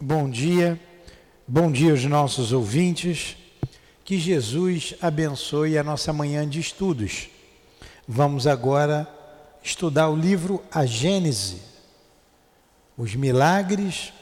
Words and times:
Bom 0.00 0.28
dia, 0.28 0.78
bom 1.46 1.70
dia 1.70 1.92
aos 1.92 2.04
nossos 2.04 2.52
ouvintes. 2.52 3.36
Que 4.04 4.18
Jesus 4.18 4.94
abençoe 5.00 5.78
a 5.78 5.84
nossa 5.84 6.12
manhã 6.12 6.46
de 6.46 6.58
estudos. 6.58 7.28
Vamos 8.06 8.46
agora 8.48 9.08
estudar 9.62 10.10
o 10.10 10.16
livro 10.16 10.60
A 10.70 10.84
Gênese, 10.84 11.62
os 12.98 13.14
milagres 13.14 14.12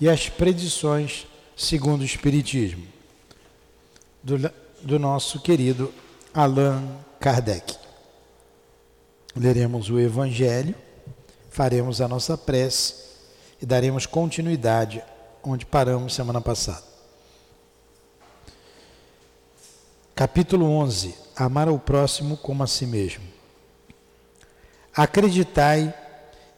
e 0.00 0.08
as 0.08 0.28
predições 0.28 1.26
segundo 1.56 2.00
o 2.00 2.04
Espiritismo, 2.04 2.84
do, 4.22 4.52
do 4.82 4.98
nosso 4.98 5.40
querido 5.40 5.94
Allan 6.34 6.82
Kardec. 7.20 7.76
Leremos 9.36 9.88
o 9.88 10.00
Evangelho, 10.00 10.74
faremos 11.48 12.00
a 12.00 12.08
nossa 12.08 12.36
prece 12.36 13.05
e 13.60 13.66
daremos 13.66 14.06
continuidade 14.06 15.02
onde 15.42 15.64
paramos 15.64 16.14
semana 16.14 16.40
passada. 16.40 16.84
Capítulo 20.14 20.66
11: 20.66 21.14
Amar 21.36 21.68
ao 21.68 21.78
próximo 21.78 22.36
como 22.36 22.62
a 22.62 22.66
si 22.66 22.86
mesmo. 22.86 23.24
Acreditai 24.94 25.94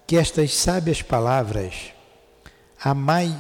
que 0.07 0.17
estas 0.17 0.55
sábias 0.55 1.03
palavras, 1.03 1.93
amai 2.81 3.37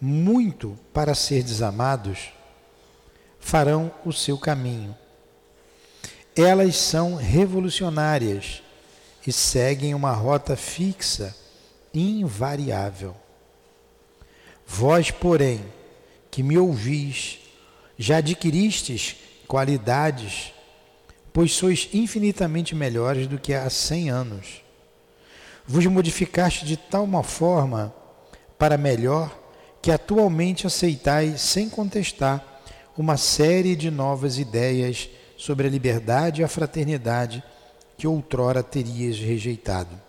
muito 0.00 0.78
para 0.92 1.14
ser 1.14 1.42
desamados, 1.42 2.32
farão 3.38 3.92
o 4.04 4.12
seu 4.12 4.36
caminho. 4.36 4.96
Elas 6.34 6.76
são 6.76 7.14
revolucionárias 7.14 8.62
e 9.26 9.32
seguem 9.32 9.94
uma 9.94 10.12
rota 10.12 10.56
fixa 10.56 11.34
invariável. 11.94 13.14
Vós, 14.66 15.10
porém, 15.10 15.64
que 16.30 16.42
me 16.42 16.58
ouvis, 16.58 17.38
já 17.96 18.18
adquiristes 18.18 19.16
qualidades, 19.46 20.52
pois 21.32 21.52
sois 21.52 21.88
infinitamente 21.92 22.74
melhores 22.74 23.26
do 23.26 23.38
que 23.38 23.54
há 23.54 23.68
cem 23.70 24.10
anos. 24.10 24.62
Vos 25.66 25.86
modificaste 25.86 26.64
de 26.64 26.76
tal 26.76 27.04
uma 27.04 27.22
forma 27.22 27.94
para 28.58 28.76
melhor 28.76 29.36
que 29.80 29.90
atualmente 29.90 30.66
aceitais 30.66 31.40
sem 31.40 31.68
contestar 31.68 32.62
uma 32.96 33.16
série 33.16 33.76
de 33.76 33.90
novas 33.90 34.38
ideias 34.38 35.08
sobre 35.36 35.66
a 35.66 35.70
liberdade 35.70 36.40
e 36.40 36.44
a 36.44 36.48
fraternidade 36.48 37.42
que 37.96 38.06
outrora 38.06 38.62
terias 38.62 39.18
rejeitado. 39.18 40.00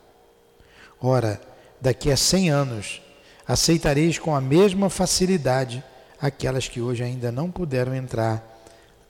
Ora, 1.01 1.41
daqui 1.85 2.11
a 2.11 2.17
cem 2.17 2.49
anos, 2.49 2.99
aceitareis 3.47 4.17
com 4.17 4.35
a 4.35 4.41
mesma 4.41 4.89
facilidade 4.89 5.83
aquelas 6.19 6.67
que 6.67 6.81
hoje 6.81 7.03
ainda 7.03 7.31
não 7.31 7.51
puderam 7.51 7.93
entrar 7.93 8.43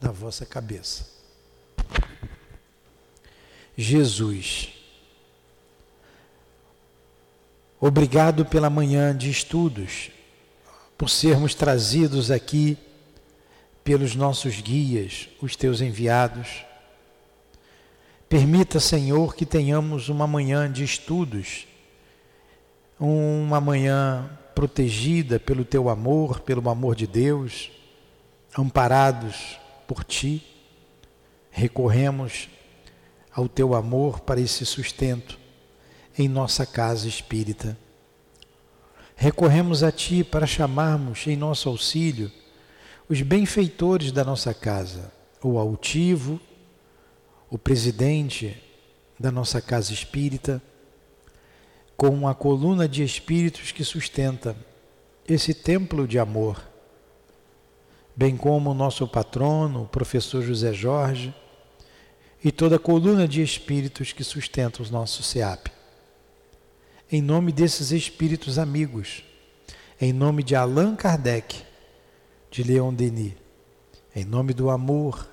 na 0.02 0.12
vossa 0.12 0.46
cabeça. 0.46 1.08
Jesus. 3.78 4.74
Obrigado 7.80 8.46
pela 8.46 8.70
manhã 8.70 9.16
de 9.16 9.30
estudos, 9.30 10.12
por 10.98 11.10
sermos 11.10 11.56
trazidos 11.56 12.30
aqui 12.30 12.78
pelos 13.86 14.16
nossos 14.16 14.60
guias, 14.60 15.30
os 15.42 15.56
teus 15.56 15.80
enviados. 15.80 16.66
Permita, 18.28 18.82
Senhor, 18.82 19.34
que 19.34 19.46
tenhamos 19.46 20.10
uma 20.10 20.28
manhã 20.28 20.70
de 20.70 20.84
estudos 20.84 21.68
uma 23.00 23.60
manhã 23.60 24.30
protegida 24.54 25.40
pelo 25.40 25.66
teu 25.66 25.90
amor, 25.90 26.40
pelo 26.40 26.70
amor 26.70 26.96
de 26.96 27.06
Deus, 27.06 27.72
amparados 28.58 29.60
por 29.88 30.04
ti, 30.04 30.44
recorremos 31.52 32.50
ao 33.34 33.50
teu 33.50 33.76
amor 33.76 34.22
para 34.22 34.40
esse 34.40 34.66
sustento 34.66 35.38
em 36.18 36.28
nossa 36.30 36.66
casa 36.66 37.08
espírita. 37.08 37.78
Recorremos 39.16 39.84
a 39.84 39.92
ti 39.92 40.24
para 40.24 40.48
chamarmos 40.48 41.28
em 41.28 41.36
nosso 41.36 41.70
auxílio 41.70 42.32
os 43.08 43.22
benfeitores 43.22 44.12
da 44.12 44.24
nossa 44.24 44.54
casa, 44.54 45.12
o 45.44 45.60
altivo, 45.60 46.40
o 47.50 47.58
presidente 47.58 48.62
da 49.20 49.32
nossa 49.32 49.62
casa 49.62 49.94
espírita, 49.94 50.62
com 51.98 52.10
uma 52.10 52.36
coluna 52.36 52.88
de 52.88 53.04
espíritos 53.04 53.72
que 53.72 53.84
sustenta 53.84 54.56
esse 55.28 55.54
templo 55.54 56.08
de 56.08 56.20
amor, 56.20 56.62
bem 58.16 58.36
como 58.36 58.72
o 58.72 58.74
nosso 58.74 59.08
patrono, 59.08 59.84
o 59.84 59.88
professor 59.88 60.42
José 60.42 60.74
Jorge, 60.74 61.34
e 62.44 62.52
toda 62.52 62.76
a 62.76 62.80
coluna 62.80 63.28
de 63.28 63.42
espíritos 63.42 64.14
que 64.14 64.24
sustenta 64.24 64.84
o 64.84 64.90
nosso 64.92 65.24
SEAP. 65.24 65.72
Em 67.12 67.22
nome 67.22 67.52
desses 67.52 67.92
espíritos 67.92 68.60
amigos, 68.60 69.24
em 70.00 70.12
nome 70.12 70.44
de 70.44 70.56
Allan 70.56 70.96
Kardec, 70.96 71.64
de 72.52 72.64
Leon 72.64 72.94
Denis, 72.94 73.34
em 74.16 74.26
nome 74.26 74.54
do 74.54 74.70
amor, 74.70 75.28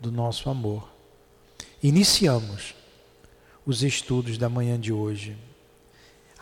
do 0.00 0.10
nosso 0.10 0.50
amor, 0.50 0.92
iniciamos 1.82 2.74
os 3.64 3.82
estudos 3.82 4.36
da 4.36 4.48
manhã 4.48 4.78
de 4.78 4.92
hoje 4.92 5.36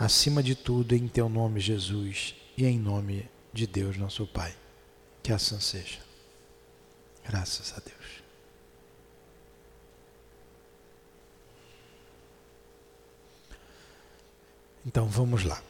acima 0.03 0.43
de 0.43 0.57
tudo, 0.57 0.97
em 0.97 1.07
teu 1.07 1.29
nome, 1.29 1.61
Jesus, 1.61 2.35
e 2.57 2.67
em 2.67 2.77
nome 2.77 3.31
de 3.53 3.69
Deus, 3.69 3.97
nosso 3.97 4.27
Pai. 4.27 4.53
Que 5.23 5.33
assim 5.33 5.61
seja. 5.61 6.01
Graças 7.25 7.73
a 7.77 7.81
Deus. 7.81 8.23
Então 14.85 15.07
vamos 15.07 15.45
lá. 15.45 15.62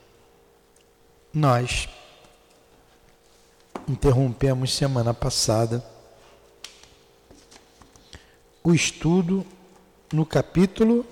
Nós 1.34 1.86
interrompemos 3.86 4.74
semana 4.74 5.12
passada 5.12 5.84
o 8.64 8.72
estudo 8.72 9.44
no 10.10 10.24
capítulo 10.24 11.04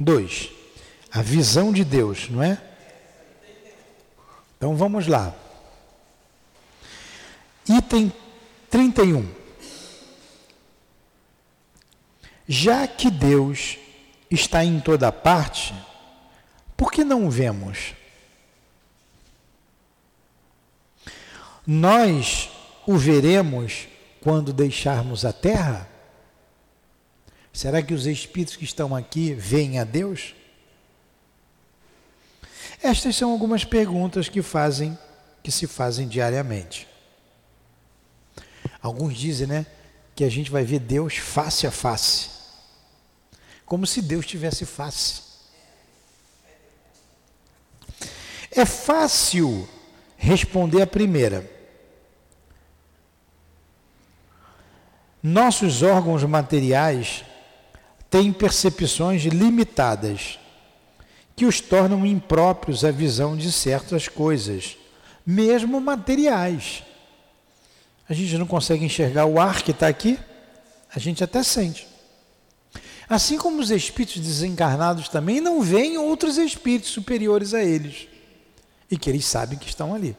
2 0.00 0.57
a 1.10 1.22
visão 1.22 1.72
de 1.72 1.84
Deus, 1.84 2.28
não 2.28 2.42
é? 2.42 2.60
Então 4.56 4.76
vamos 4.76 5.06
lá. 5.06 5.34
Item 7.68 8.12
31. 8.70 9.28
Já 12.46 12.88
que 12.88 13.10
Deus 13.10 13.78
está 14.30 14.64
em 14.64 14.80
toda 14.80 15.12
parte, 15.12 15.74
por 16.76 16.90
que 16.90 17.04
não 17.04 17.26
o 17.26 17.30
vemos? 17.30 17.94
Nós 21.66 22.50
o 22.86 22.96
veremos 22.96 23.86
quando 24.22 24.52
deixarmos 24.52 25.26
a 25.26 25.32
terra? 25.32 25.86
Será 27.52 27.82
que 27.82 27.92
os 27.92 28.06
espíritos 28.06 28.56
que 28.56 28.64
estão 28.64 28.96
aqui 28.96 29.34
veem 29.34 29.78
a 29.78 29.84
Deus? 29.84 30.34
Estas 32.82 33.16
são 33.16 33.32
algumas 33.32 33.64
perguntas 33.64 34.28
que 34.28 34.42
fazem, 34.42 34.96
que 35.42 35.50
se 35.50 35.66
fazem 35.66 36.06
diariamente. 36.06 36.86
Alguns 38.80 39.16
dizem, 39.16 39.46
né, 39.46 39.66
que 40.14 40.24
a 40.24 40.28
gente 40.28 40.50
vai 40.50 40.64
ver 40.64 40.78
Deus 40.78 41.16
face 41.16 41.66
a 41.66 41.70
face. 41.70 42.30
Como 43.66 43.86
se 43.86 44.00
Deus 44.00 44.26
tivesse 44.26 44.64
face. 44.64 45.22
É 48.50 48.64
fácil 48.64 49.68
responder 50.16 50.82
a 50.82 50.86
primeira. 50.86 51.48
Nossos 55.22 55.82
órgãos 55.82 56.22
materiais 56.24 57.24
têm 58.08 58.32
percepções 58.32 59.22
limitadas 59.24 60.38
que 61.38 61.46
os 61.46 61.60
tornam 61.60 62.04
impróprios 62.04 62.84
à 62.84 62.90
visão 62.90 63.36
de 63.36 63.52
certas 63.52 64.08
coisas, 64.08 64.76
mesmo 65.24 65.80
materiais. 65.80 66.82
A 68.08 68.12
gente 68.12 68.36
não 68.36 68.44
consegue 68.44 68.84
enxergar 68.84 69.24
o 69.24 69.38
ar 69.38 69.62
que 69.62 69.70
está 69.70 69.86
aqui, 69.86 70.18
a 70.92 70.98
gente 70.98 71.22
até 71.22 71.44
sente. 71.44 71.86
Assim 73.08 73.38
como 73.38 73.60
os 73.60 73.70
espíritos 73.70 74.20
desencarnados 74.20 75.08
também 75.08 75.40
não 75.40 75.62
veem 75.62 75.96
outros 75.96 76.38
espíritos 76.38 76.90
superiores 76.90 77.54
a 77.54 77.62
eles 77.62 78.08
e 78.90 78.98
que 78.98 79.08
eles 79.08 79.24
sabem 79.24 79.56
que 79.56 79.68
estão 79.68 79.94
ali. 79.94 80.16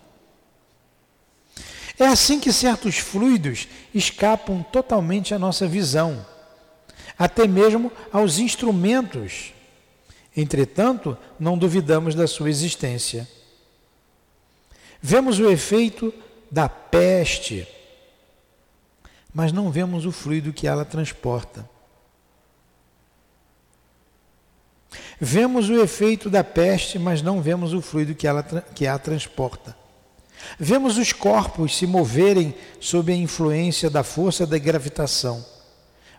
É 2.00 2.08
assim 2.08 2.40
que 2.40 2.54
certos 2.54 2.98
fluidos 2.98 3.68
escapam 3.94 4.64
totalmente 4.64 5.34
à 5.34 5.38
nossa 5.38 5.68
visão, 5.68 6.26
até 7.18 7.46
mesmo 7.46 7.92
aos 8.10 8.40
instrumentos 8.40 9.52
Entretanto, 10.40 11.18
não 11.38 11.58
duvidamos 11.58 12.16
da 12.16 12.26
sua 12.26 12.50
existência. 12.50 13.28
Vemos 15.02 15.38
o 15.38 15.50
efeito 15.50 16.14
da 16.50 16.70
peste, 16.70 17.68
mas 19.34 19.52
não 19.52 19.70
vemos 19.70 20.06
o 20.06 20.14
fluido 20.14 20.54
que 20.54 20.66
ela 20.66 20.86
transporta. 20.86 21.70
Vemos 25.20 25.70
o 25.70 25.82
efeito 25.82 26.30
da 26.30 26.42
peste, 26.42 26.98
mas 26.98 27.22
não 27.22 27.42
vemos 27.42 27.74
o 27.74 27.82
fluido 27.82 28.16
que, 28.16 28.26
ela, 28.26 28.42
que 28.74 28.88
a 28.88 28.98
transporta. 28.98 29.76
Vemos 30.58 30.98
os 30.98 31.12
corpos 31.12 31.76
se 31.76 31.86
moverem 31.86 32.56
sob 32.80 33.12
a 33.12 33.16
influência 33.16 33.90
da 33.90 34.04
força 34.04 34.48
da 34.48 34.58
gravitação, 34.58 35.46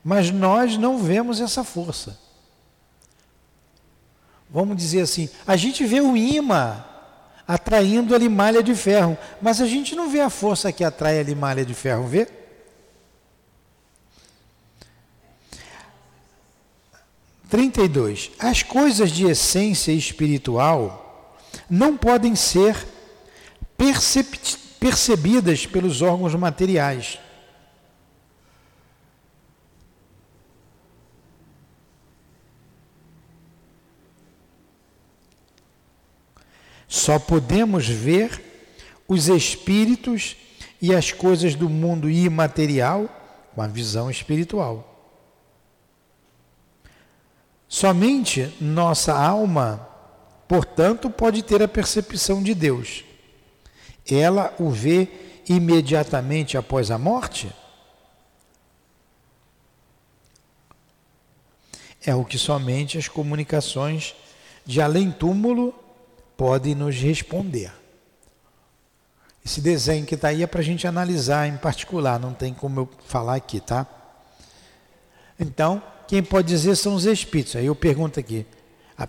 mas 0.05 0.31
nós 0.31 0.77
não 0.77 0.99
vemos 0.99 1.41
essa 1.41 1.65
força. 1.65 2.30
Vamos 4.53 4.77
dizer 4.77 5.03
assim, 5.03 5.29
a 5.47 5.57
gente 5.57 5.85
vê 5.87 6.01
o 6.01 6.17
imã 6.17 6.85
atraindo 7.47 8.15
a 8.15 8.19
limalha 8.19 8.63
de 8.63 8.75
ferro, 8.75 9.17
mas 9.41 9.61
a 9.61 9.67
gente 9.67 9.95
não 9.95 10.11
vê 10.11 10.21
a 10.21 10.31
força 10.31 10.73
que 10.73 10.85
atrai 10.85 11.21
a 11.21 11.23
limalha 11.23 11.65
de 11.65 11.75
ferro, 11.75 12.07
vê? 12.07 12.29
32. 17.49 18.31
As 18.39 18.63
coisas 18.63 19.11
de 19.11 19.27
essência 19.27 19.91
espiritual 19.93 21.37
não 21.69 21.97
podem 21.97 22.37
ser 22.37 22.77
percebidas 24.79 25.67
pelos 25.67 26.01
órgãos 26.01 26.35
materiais. 26.37 27.19
Só 36.91 37.21
podemos 37.21 37.87
ver 37.87 38.43
os 39.07 39.29
espíritos 39.29 40.37
e 40.83 40.93
as 40.93 41.13
coisas 41.13 41.55
do 41.55 41.69
mundo 41.69 42.11
imaterial 42.11 43.09
com 43.55 43.63
a 43.63 43.69
visão 43.69 44.11
espiritual. 44.11 44.87
Somente 47.69 48.53
nossa 48.61 49.15
alma, 49.15 49.89
portanto, 50.49 51.09
pode 51.09 51.45
ter 51.45 51.63
a 51.63 51.69
percepção 51.69 52.43
de 52.43 52.57
Deus. 52.57 53.05
Ela 54.11 54.53
o 54.59 54.69
vê 54.69 55.09
imediatamente 55.49 56.59
após 56.59 56.91
a 56.91 56.99
morte? 56.99 57.53
É 62.05 62.17
o 62.17 62.25
que 62.25 62.37
somente 62.37 62.99
as 62.99 63.07
comunicações 63.07 64.13
de 64.67 64.81
além-túmulo 64.81 65.73
podem 66.41 66.75
nos 66.75 66.97
responder. 66.97 67.71
Esse 69.45 69.61
desenho 69.61 70.07
que 70.07 70.15
está 70.15 70.29
aí 70.29 70.43
é 70.43 70.47
para 70.47 70.61
a 70.61 70.65
gente 70.65 70.87
analisar 70.87 71.47
em 71.47 71.59
particular, 71.59 72.19
não 72.19 72.33
tem 72.33 72.55
como 72.55 72.81
eu 72.81 72.89
falar 73.05 73.35
aqui, 73.35 73.61
tá? 73.61 73.87
Então, 75.39 75.83
quem 76.09 76.23
pode 76.23 76.49
dizer 76.49 76.77
são 76.77 76.95
os 76.95 77.05
espíritos. 77.05 77.57
Aí 77.57 77.67
eu 77.67 77.75
pergunto 77.75 78.19
aqui: 78.19 78.47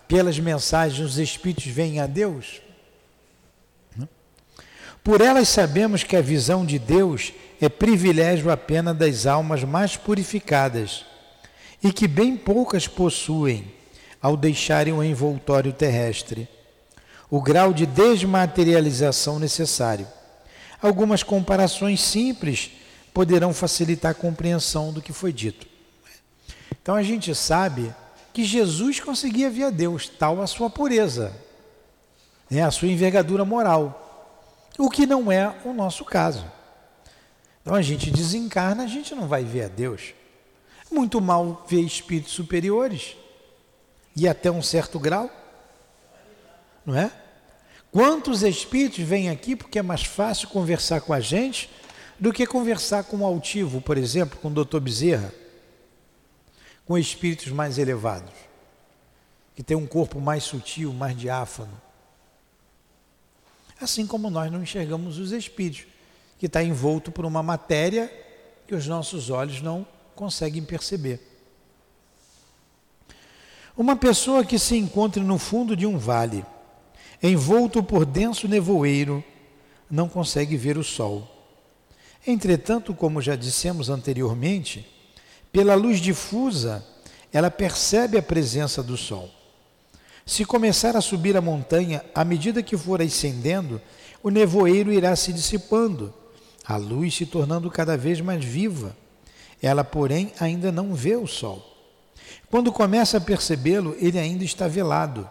pelas 0.06 0.38
mensagens 0.38 1.00
os 1.00 1.18
espíritos 1.18 1.64
vêm 1.64 2.00
a 2.00 2.06
Deus? 2.06 2.60
Por 5.02 5.22
elas 5.22 5.48
sabemos 5.48 6.04
que 6.04 6.16
a 6.16 6.20
visão 6.20 6.66
de 6.66 6.78
Deus 6.78 7.32
é 7.62 7.70
privilégio 7.70 8.50
apenas 8.50 8.94
das 8.94 9.24
almas 9.24 9.64
mais 9.64 9.96
purificadas 9.96 11.06
e 11.82 11.94
que 11.94 12.06
bem 12.06 12.36
poucas 12.36 12.86
possuem 12.86 13.72
ao 14.20 14.36
deixarem 14.36 14.92
o 14.92 15.02
envoltório 15.02 15.72
terrestre. 15.72 16.46
O 17.32 17.40
grau 17.40 17.72
de 17.72 17.86
desmaterialização 17.86 19.38
necessário. 19.38 20.06
Algumas 20.82 21.22
comparações 21.22 22.02
simples 22.02 22.72
poderão 23.14 23.54
facilitar 23.54 24.10
a 24.10 24.14
compreensão 24.14 24.92
do 24.92 25.00
que 25.00 25.14
foi 25.14 25.32
dito. 25.32 25.66
Então 26.82 26.94
a 26.94 27.02
gente 27.02 27.34
sabe 27.34 27.90
que 28.34 28.44
Jesus 28.44 29.00
conseguia 29.00 29.48
ver 29.48 29.64
a 29.64 29.70
Deus, 29.70 30.10
tal 30.10 30.42
a 30.42 30.46
sua 30.46 30.68
pureza, 30.68 31.34
né, 32.50 32.64
a 32.64 32.70
sua 32.70 32.88
envergadura 32.88 33.46
moral, 33.46 34.68
o 34.78 34.90
que 34.90 35.06
não 35.06 35.32
é 35.32 35.54
o 35.64 35.72
nosso 35.72 36.04
caso. 36.04 36.44
Então 37.62 37.74
a 37.74 37.80
gente 37.80 38.10
desencarna, 38.10 38.82
a 38.82 38.86
gente 38.86 39.14
não 39.14 39.26
vai 39.26 39.42
ver 39.42 39.64
a 39.64 39.68
Deus. 39.68 40.12
Muito 40.90 41.18
mal 41.18 41.64
ver 41.66 41.80
espíritos 41.80 42.34
superiores, 42.34 43.16
e 44.14 44.28
até 44.28 44.50
um 44.50 44.60
certo 44.60 44.98
grau, 44.98 45.30
não 46.84 46.96
é? 46.96 47.10
Quantos 47.90 48.42
espíritos 48.42 49.04
vêm 49.04 49.28
aqui 49.28 49.54
porque 49.54 49.78
é 49.78 49.82
mais 49.82 50.02
fácil 50.02 50.48
conversar 50.48 51.00
com 51.02 51.12
a 51.12 51.20
gente 51.20 51.70
do 52.18 52.32
que 52.32 52.46
conversar 52.46 53.04
com 53.04 53.18
o 53.18 53.26
altivo, 53.26 53.80
por 53.80 53.98
exemplo, 53.98 54.38
com 54.38 54.48
o 54.48 54.52
doutor 54.52 54.80
Bezerra? 54.80 55.32
com 56.84 56.98
espíritos 56.98 57.48
mais 57.48 57.78
elevados, 57.78 58.32
que 59.54 59.62
têm 59.62 59.76
um 59.76 59.86
corpo 59.86 60.20
mais 60.20 60.44
sutil, 60.44 60.92
mais 60.92 61.16
diáfano. 61.16 61.80
Assim 63.80 64.06
como 64.06 64.30
nós 64.30 64.50
não 64.50 64.62
enxergamos 64.62 65.18
os 65.18 65.32
espíritos, 65.32 65.86
que 66.38 66.46
está 66.46 66.62
envolto 66.62 67.12
por 67.12 67.24
uma 67.24 67.42
matéria 67.42 68.12
que 68.66 68.74
os 68.74 68.86
nossos 68.86 69.30
olhos 69.30 69.60
não 69.60 69.86
conseguem 70.14 70.62
perceber. 70.62 71.20
Uma 73.76 73.96
pessoa 73.96 74.44
que 74.44 74.58
se 74.58 74.76
encontre 74.76 75.22
no 75.22 75.38
fundo 75.38 75.76
de 75.76 75.86
um 75.86 75.96
vale, 75.96 76.44
envolto 77.22 77.82
por 77.82 78.04
denso 78.04 78.48
nevoeiro, 78.48 79.22
não 79.90 80.08
consegue 80.08 80.56
ver 80.56 80.76
o 80.76 80.82
sol. 80.82 81.28
Entretanto, 82.26 82.94
como 82.94 83.20
já 83.20 83.36
dissemos 83.36 83.88
anteriormente, 83.88 84.86
pela 85.52 85.74
luz 85.74 86.00
difusa, 86.00 86.84
ela 87.32 87.50
percebe 87.50 88.18
a 88.18 88.22
presença 88.22 88.82
do 88.82 88.96
sol. 88.96 89.30
Se 90.24 90.44
começar 90.44 90.96
a 90.96 91.00
subir 91.00 91.36
a 91.36 91.40
montanha, 91.40 92.04
à 92.14 92.24
medida 92.24 92.62
que 92.62 92.76
for 92.76 93.02
ascendendo, 93.02 93.80
o 94.22 94.30
nevoeiro 94.30 94.92
irá 94.92 95.14
se 95.16 95.32
dissipando, 95.32 96.14
a 96.64 96.76
luz 96.76 97.14
se 97.14 97.26
tornando 97.26 97.70
cada 97.70 97.96
vez 97.96 98.20
mais 98.20 98.44
viva. 98.44 98.96
Ela, 99.60 99.82
porém, 99.82 100.32
ainda 100.38 100.70
não 100.70 100.94
vê 100.94 101.16
o 101.16 101.26
sol. 101.26 101.68
Quando 102.50 102.72
começa 102.72 103.18
a 103.18 103.20
percebê-lo, 103.20 103.96
ele 103.98 104.18
ainda 104.18 104.44
está 104.44 104.68
velado, 104.68 105.28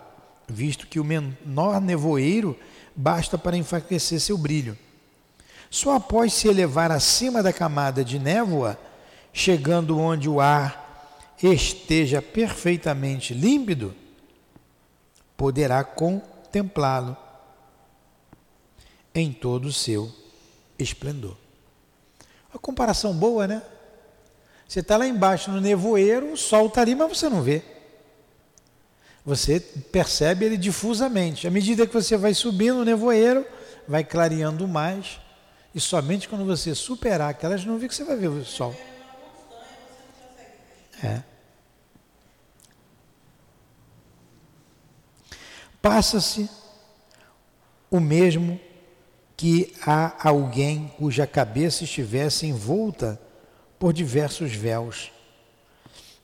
visto 0.52 0.88
que 0.88 1.00
o 1.00 1.04
menor 1.04 1.80
nevoeiro 1.82 2.58
basta 2.96 3.38
para 3.38 3.58
enfraquecer 3.58 4.20
seu 4.20 4.38
brilho. 4.38 4.78
Só 5.70 5.96
após 5.96 6.34
se 6.34 6.48
elevar 6.48 6.92
acima 6.92 7.42
da 7.42 7.54
camada 7.54 8.04
de 8.04 8.20
névoa, 8.20 8.78
chegando 9.32 9.98
onde 9.98 10.28
o 10.28 10.42
ar 10.42 11.18
esteja 11.42 12.22
perfeitamente 12.22 13.34
límpido, 13.34 13.96
poderá 15.36 15.84
contemplá-lo 15.84 17.16
em 19.16 19.32
todo 19.32 19.66
o 19.66 19.74
seu 19.74 20.12
esplendor. 20.78 21.38
Uma 22.54 22.60
comparação 22.60 23.14
boa, 23.14 23.48
né? 23.48 23.64
Você 24.68 24.82
está 24.82 24.98
lá 24.98 25.08
embaixo 25.08 25.50
no 25.52 25.60
nevoeiro, 25.60 26.34
o 26.34 26.38
sol 26.38 26.68
está 26.68 26.82
ali, 26.82 26.96
mas 26.96 27.18
você 27.18 27.28
não 27.30 27.42
vê. 27.42 27.64
Você 29.26 29.60
percebe 29.60 30.46
ele 30.46 30.58
difusamente. 30.58 31.48
À 31.48 31.52
medida 31.52 31.86
que 31.86 31.94
você 31.94 32.18
vai 32.18 32.34
subindo 32.34 32.80
o 32.80 32.86
nevoeiro, 32.86 33.46
vai 33.88 34.04
clareando 34.04 34.68
mais. 34.68 35.20
E 35.74 35.80
somente 35.80 36.28
quando 36.28 36.46
você 36.46 36.74
superar 36.74 37.30
aquelas 37.30 37.64
nuvens 37.64 37.90
que 37.90 37.96
você 37.96 38.04
vai 38.04 38.18
ver 38.18 38.28
o 38.28 38.44
sol. 38.44 38.76
É. 41.04 41.22
Passa-se 45.82 46.50
o 47.90 48.00
mesmo 48.00 48.60
que 49.36 49.74
a 49.82 50.30
alguém 50.30 50.94
cuja 50.98 51.26
cabeça 51.26 51.84
estivesse 51.84 52.46
envolta 52.46 53.20
por 53.80 53.92
diversos 53.92 54.54
véus. 54.54 55.12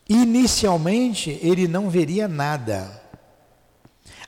Inicialmente 0.09 1.37
ele 1.41 1.67
não 1.67 1.89
veria 1.89 2.27
nada. 2.27 3.01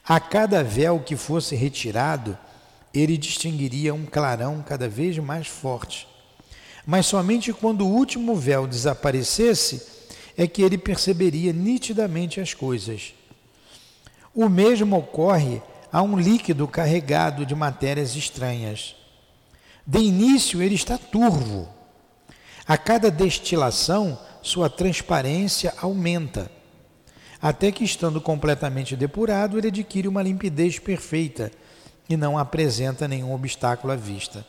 A 0.06 0.20
cada 0.20 0.64
véu 0.64 1.00
que 1.00 1.16
fosse 1.16 1.56
retirado, 1.56 2.38
ele 2.94 3.18
distinguiria 3.18 3.94
um 3.94 4.06
clarão 4.06 4.64
cada 4.68 4.90
vez 4.90 5.18
mais 5.20 5.48
forte. 5.48 6.08
Mas 6.86 7.06
somente 7.06 7.54
quando 7.54 7.86
o 7.86 7.92
último 7.92 8.36
véu 8.36 8.66
desaparecesse, 8.66 10.00
é 10.36 10.48
que 10.48 10.62
ele 10.62 10.78
perceberia 10.78 11.54
nitidamente 11.54 12.40
as 12.40 12.54
coisas. 12.54 13.14
O 14.34 14.48
mesmo 14.48 14.98
ocorre 14.98 15.62
a 15.92 16.02
um 16.02 16.18
líquido 16.18 16.68
carregado 16.68 17.46
de 17.46 17.54
matérias 17.54 18.16
estranhas. 18.16 18.96
De 19.86 20.00
início, 20.00 20.62
ele 20.62 20.76
está 20.76 20.98
turvo. 20.98 21.68
A 22.68 22.78
cada 22.78 23.10
destilação, 23.12 24.20
sua 24.42 24.70
transparência 24.70 25.74
aumenta. 25.82 26.52
até 27.42 27.72
que, 27.72 27.84
estando 27.84 28.20
completamente 28.20 28.96
depurado, 28.96 29.58
ele 29.58 29.70
adquire 29.70 30.08
uma 30.08 30.22
limpidez 30.22 30.78
perfeita 30.78 31.52
e 32.10 32.18
não 32.18 32.38
apresenta 32.38 33.08
nenhum 33.08 33.34
obstáculo 33.34 33.94
à 33.94 33.96
vista. 33.96 34.46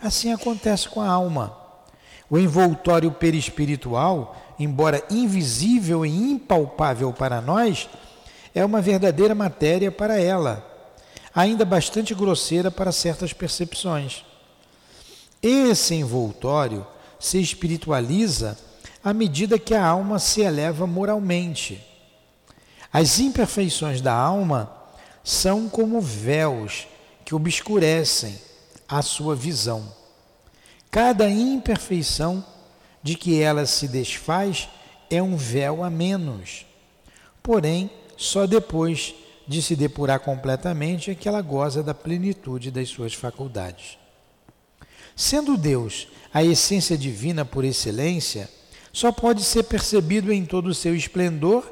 Assim 0.00 0.32
acontece 0.32 0.88
com 0.88 1.00
a 1.00 1.08
alma. 1.08 1.56
O 2.30 2.38
envoltório 2.38 3.10
perispiritual, 3.12 4.36
embora 4.58 5.04
invisível 5.10 6.06
e 6.06 6.08
impalpável 6.08 7.12
para 7.12 7.40
nós, 7.40 7.88
é 8.54 8.64
uma 8.64 8.80
verdadeira 8.80 9.34
matéria 9.34 9.92
para 9.92 10.18
ela, 10.18 10.66
ainda 11.34 11.64
bastante 11.64 12.14
grosseira 12.14 12.70
para 12.70 12.90
certas 12.90 13.32
percepções. 13.32 14.24
Esse 15.42 15.94
envoltório 15.94 16.86
se 17.18 17.40
espiritualiza 17.40 18.56
à 19.02 19.12
medida 19.12 19.58
que 19.58 19.74
a 19.74 19.84
alma 19.84 20.18
se 20.18 20.40
eleva 20.40 20.86
moralmente. 20.86 21.84
As 22.92 23.18
imperfeições 23.18 24.00
da 24.00 24.12
alma 24.12 24.70
são 25.24 25.68
como 25.68 26.00
véus 26.00 26.86
que 27.24 27.34
obscurecem 27.34 28.38
a 28.88 29.00
sua 29.02 29.34
visão. 29.34 29.92
Cada 30.90 31.28
imperfeição 31.30 32.44
de 33.02 33.14
que 33.16 33.40
ela 33.40 33.64
se 33.66 33.88
desfaz 33.88 34.68
é 35.10 35.22
um 35.22 35.36
véu 35.36 35.82
a 35.82 35.90
menos. 35.90 36.66
Porém, 37.42 37.90
só 38.16 38.46
depois 38.46 39.14
de 39.48 39.60
se 39.60 39.74
depurar 39.74 40.20
completamente 40.20 41.10
é 41.10 41.14
que 41.14 41.28
ela 41.28 41.42
goza 41.42 41.82
da 41.82 41.94
plenitude 41.94 42.70
das 42.70 42.88
suas 42.88 43.14
faculdades. 43.14 43.98
Sendo 45.16 45.56
Deus 45.56 46.08
a 46.32 46.42
essência 46.42 46.96
divina 46.96 47.44
por 47.44 47.64
excelência, 47.64 48.48
só 48.92 49.10
pode 49.10 49.42
ser 49.42 49.64
percebido 49.64 50.32
em 50.32 50.44
todo 50.44 50.66
o 50.66 50.74
seu 50.74 50.94
esplendor 50.94 51.70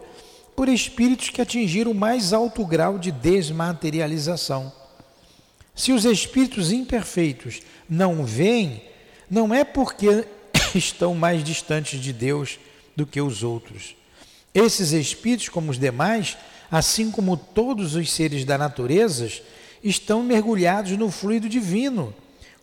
por 0.56 0.68
espíritos 0.68 1.30
que 1.30 1.40
atingiram 1.40 1.92
o 1.92 1.94
mais 1.94 2.32
alto 2.32 2.64
grau 2.64 2.98
de 2.98 3.12
desmaterialização. 3.12 4.72
Se 5.74 5.92
os 5.92 6.04
espíritos 6.04 6.72
imperfeitos 6.72 7.60
não 7.88 8.24
veem, 8.24 8.82
não 9.30 9.54
é 9.54 9.64
porque 9.64 10.26
estão 10.74 11.14
mais 11.14 11.44
distantes 11.44 12.00
de 12.00 12.12
Deus 12.12 12.58
do 12.96 13.06
que 13.06 13.20
os 13.20 13.42
outros. 13.42 13.94
Esses 14.54 14.92
espíritos, 14.92 15.48
como 15.48 15.70
os 15.70 15.78
demais, 15.78 16.36
assim 16.70 17.10
como 17.10 17.36
todos 17.36 17.94
os 17.94 18.10
seres 18.10 18.44
da 18.44 18.58
natureza, 18.58 19.30
estão 19.82 20.22
mergulhados 20.22 20.92
no 20.98 21.10
fluido 21.10 21.48
divino 21.48 22.14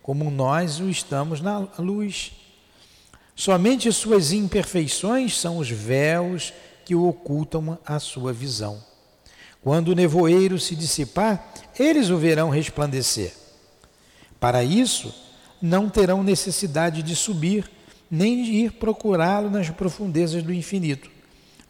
como 0.07 0.31
nós 0.31 0.79
o 0.79 0.89
estamos 0.89 1.41
na 1.41 1.67
luz. 1.77 2.31
Somente 3.37 3.93
suas 3.93 4.31
imperfeições 4.31 5.39
são 5.39 5.59
os 5.59 5.69
véus 5.69 6.51
que 6.83 6.95
ocultam 6.95 7.77
a 7.85 7.99
sua 7.99 8.33
visão. 8.33 8.83
Quando 9.61 9.89
o 9.89 9.95
nevoeiro 9.95 10.59
se 10.59 10.75
dissipar, 10.75 11.53
eles 11.77 12.09
o 12.09 12.17
verão 12.17 12.49
resplandecer. 12.49 13.31
Para 14.39 14.63
isso, 14.63 15.13
não 15.61 15.87
terão 15.87 16.23
necessidade 16.23 17.03
de 17.03 17.15
subir, 17.15 17.69
nem 18.09 18.43
de 18.43 18.51
ir 18.53 18.71
procurá-lo 18.71 19.51
nas 19.51 19.69
profundezas 19.69 20.41
do 20.41 20.51
infinito, 20.51 21.07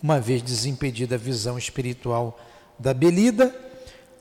uma 0.02 0.22
vez 0.22 0.42
desimpedida 0.42 1.16
a 1.16 1.18
visão 1.18 1.58
espiritual 1.58 2.40
da 2.80 2.94
belida, 2.94 3.54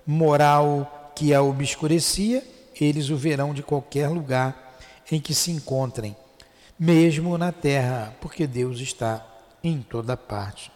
moral 0.04 1.12
que 1.14 1.32
a 1.32 1.42
obscurecia 1.42 2.42
eles 2.80 3.08
o 3.08 3.16
verão 3.16 3.54
de 3.54 3.62
qualquer 3.62 4.08
lugar 4.08 4.78
em 5.10 5.20
que 5.20 5.32
se 5.32 5.52
encontrem, 5.52 6.16
mesmo 6.78 7.36
na 7.38 7.52
terra, 7.52 8.14
porque 8.20 8.46
Deus 8.46 8.80
está 8.80 9.26
em 9.62 9.80
toda 9.80 10.16
parte. 10.16 10.70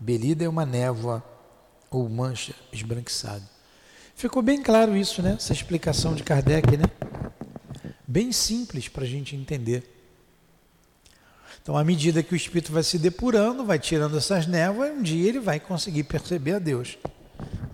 Belida 0.00 0.44
é 0.44 0.48
uma 0.48 0.64
névoa 0.64 1.22
ou 1.90 2.08
mancha 2.08 2.54
esbranquiçada. 2.72 3.42
Ficou 4.14 4.42
bem 4.42 4.62
claro 4.62 4.96
isso, 4.96 5.22
né? 5.22 5.34
Essa 5.36 5.52
explicação 5.52 6.14
de 6.14 6.22
Kardec, 6.22 6.76
né? 6.76 6.84
Bem 8.06 8.32
simples 8.32 8.88
para 8.88 9.04
a 9.04 9.06
gente 9.06 9.36
entender. 9.36 9.94
Então, 11.62 11.76
à 11.76 11.84
medida 11.84 12.22
que 12.22 12.32
o 12.32 12.36
espírito 12.36 12.72
vai 12.72 12.82
se 12.82 12.98
depurando, 12.98 13.64
vai 13.64 13.78
tirando 13.78 14.16
essas 14.16 14.46
névoas, 14.46 14.90
um 14.90 15.02
dia 15.02 15.28
ele 15.28 15.38
vai 15.38 15.60
conseguir 15.60 16.04
perceber 16.04 16.54
a 16.54 16.58
Deus. 16.58 16.96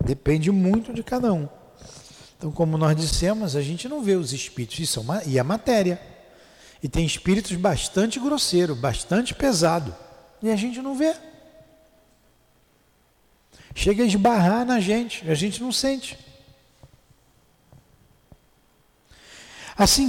Depende 0.03 0.51
muito 0.51 0.93
de 0.93 1.01
cada 1.01 1.31
um. 1.31 1.47
Então, 2.37 2.51
como 2.51 2.77
nós 2.77 2.95
dissemos, 2.95 3.55
a 3.55 3.61
gente 3.61 3.87
não 3.87 4.03
vê 4.03 4.15
os 4.15 4.33
espíritos, 4.33 4.79
isso 4.79 4.99
é 4.99 5.01
uma, 5.01 5.23
e 5.23 5.39
a 5.39 5.43
matéria. 5.43 5.99
E 6.85 6.87
tem 6.87 7.03
espíritos 7.03 7.53
bastante 7.53 8.19
grosseiro, 8.19 8.75
bastante 8.75 9.33
pesado, 9.33 9.95
e 10.39 10.51
a 10.51 10.55
gente 10.55 10.83
não 10.83 10.95
vê. 10.95 11.15
Chega 13.73 14.03
a 14.03 14.05
esbarrar 14.05 14.63
na 14.63 14.79
gente, 14.79 15.27
a 15.27 15.33
gente 15.33 15.63
não 15.63 15.71
sente. 15.71 16.15
Assim, 19.75 20.07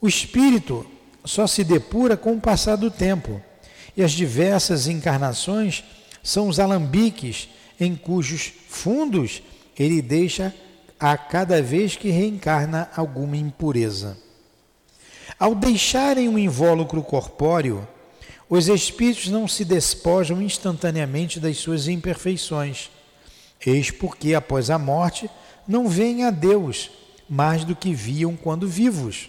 o 0.00 0.08
espírito 0.08 0.90
só 1.26 1.46
se 1.46 1.62
depura 1.62 2.16
com 2.16 2.32
o 2.32 2.40
passar 2.40 2.76
do 2.76 2.90
tempo, 2.90 3.38
e 3.94 4.02
as 4.02 4.12
diversas 4.12 4.86
encarnações 4.86 5.84
são 6.22 6.48
os 6.48 6.58
alambiques 6.58 7.50
em 7.78 7.94
cujos 7.94 8.50
fundos 8.66 9.42
ele 9.78 10.00
deixa 10.00 10.54
a 10.98 11.18
cada 11.18 11.60
vez 11.60 11.96
que 11.96 12.08
reencarna 12.08 12.90
alguma 12.96 13.36
impureza. 13.36 14.24
Ao 15.38 15.54
deixarem 15.54 16.28
um 16.28 16.38
invólucro 16.38 17.02
corpóreo, 17.02 17.86
os 18.48 18.68
espíritos 18.68 19.28
não 19.28 19.48
se 19.48 19.64
despojam 19.64 20.40
instantaneamente 20.40 21.40
das 21.40 21.58
suas 21.58 21.88
imperfeições. 21.88 22.90
Eis 23.64 23.90
porque, 23.90 24.34
após 24.34 24.70
a 24.70 24.78
morte, 24.78 25.28
não 25.66 25.88
veem 25.88 26.24
a 26.24 26.30
Deus 26.30 26.90
mais 27.28 27.64
do 27.64 27.74
que 27.74 27.92
viam 27.92 28.36
quando 28.36 28.68
vivos. 28.68 29.28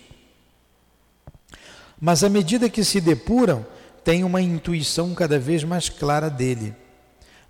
Mas 2.00 2.24
à 2.24 2.30
medida 2.30 2.70
que 2.70 2.84
se 2.84 3.02
depuram, 3.02 3.66
têm 4.04 4.24
uma 4.24 4.42
intuição 4.42 5.16
cada 5.16 5.40
vez 5.40 5.64
mais 5.64 5.90
clara 5.90 6.30
dele. 6.30 6.76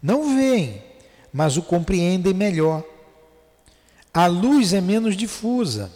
Não 0.01 0.35
veem, 0.35 0.81
mas 1.33 1.57
o 1.57 1.61
compreendem 1.61 2.33
melhor 2.33 2.83
a 4.17 4.25
luz 4.25 4.73
é 4.73 4.81
menos 4.81 5.15
difusa. 5.15 5.91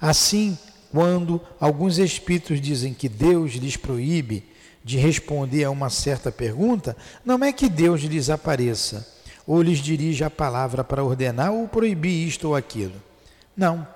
Assim, 0.00 0.56
quando 0.92 1.40
alguns 1.58 1.96
espíritos 1.96 2.60
dizem 2.60 2.92
que 2.92 3.08
Deus 3.08 3.52
lhes 3.52 3.78
proíbe 3.78 4.44
de 4.84 4.98
responder 4.98 5.64
a 5.64 5.70
uma 5.70 5.88
certa 5.88 6.30
pergunta, 6.30 6.94
não 7.24 7.42
é 7.42 7.50
que 7.50 7.68
Deus 7.68 8.02
lhes 8.02 8.28
apareça 8.28 9.08
ou 9.46 9.62
lhes 9.62 9.78
dirija 9.78 10.26
a 10.26 10.30
palavra 10.30 10.84
para 10.84 11.02
ordenar 11.02 11.50
ou 11.50 11.66
proibir 11.66 12.28
isto 12.28 12.48
ou 12.48 12.54
aquilo. 12.54 13.02
Não, 13.56 13.88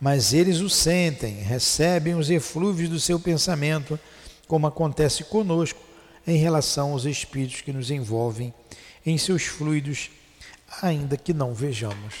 mas 0.00 0.32
eles 0.32 0.60
o 0.60 0.70
sentem, 0.70 1.34
recebem 1.34 2.14
os 2.14 2.30
eflúvios 2.30 2.88
do 2.88 3.00
seu 3.00 3.18
pensamento, 3.18 3.98
como 4.46 4.68
acontece 4.68 5.24
conosco 5.24 5.80
em 6.24 6.36
relação 6.36 6.92
aos 6.92 7.04
espíritos 7.06 7.60
que 7.60 7.72
nos 7.72 7.90
envolvem 7.90 8.54
em 9.04 9.18
seus 9.18 9.42
fluidos, 9.42 10.10
ainda 10.80 11.16
que 11.16 11.34
não 11.34 11.52
vejamos. 11.52 12.14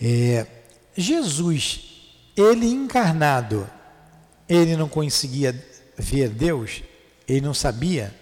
É, 0.00 0.46
Jesus, 0.96 1.80
ele 2.36 2.66
encarnado, 2.66 3.68
ele 4.48 4.76
não 4.76 4.88
conseguia 4.88 5.52
ver 5.96 6.28
Deus, 6.28 6.82
ele 7.26 7.40
não 7.40 7.54
sabia. 7.54 8.14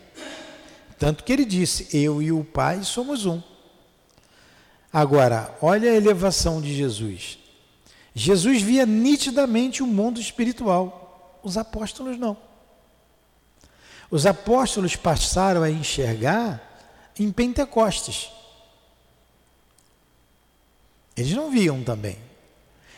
Tanto 0.98 1.24
que 1.24 1.32
ele 1.32 1.44
disse: 1.44 1.88
Eu 1.96 2.22
e 2.22 2.30
o 2.30 2.44
Pai 2.44 2.82
somos 2.84 3.26
um. 3.26 3.42
Agora, 4.92 5.56
olha 5.60 5.90
a 5.90 5.96
elevação 5.96 6.60
de 6.60 6.74
Jesus. 6.74 7.38
Jesus 8.14 8.60
via 8.60 8.84
nitidamente 8.84 9.82
o 9.82 9.86
mundo 9.86 10.20
espiritual, 10.20 11.40
os 11.42 11.56
apóstolos 11.56 12.18
não. 12.18 12.36
Os 14.10 14.26
apóstolos 14.26 14.94
passaram 14.94 15.62
a 15.62 15.70
enxergar 15.70 16.60
em 17.18 17.32
Pentecostes. 17.32 18.30
Eles 21.16 21.32
não 21.32 21.50
viam 21.50 21.82
também. 21.82 22.18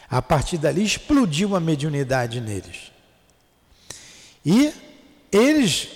A 0.08 0.20
partir 0.20 0.58
dali 0.58 0.84
explodiu 0.84 1.56
a 1.56 1.60
mediunidade 1.60 2.40
neles. 2.40 2.92
E 4.44 4.72
eles, 5.32 5.88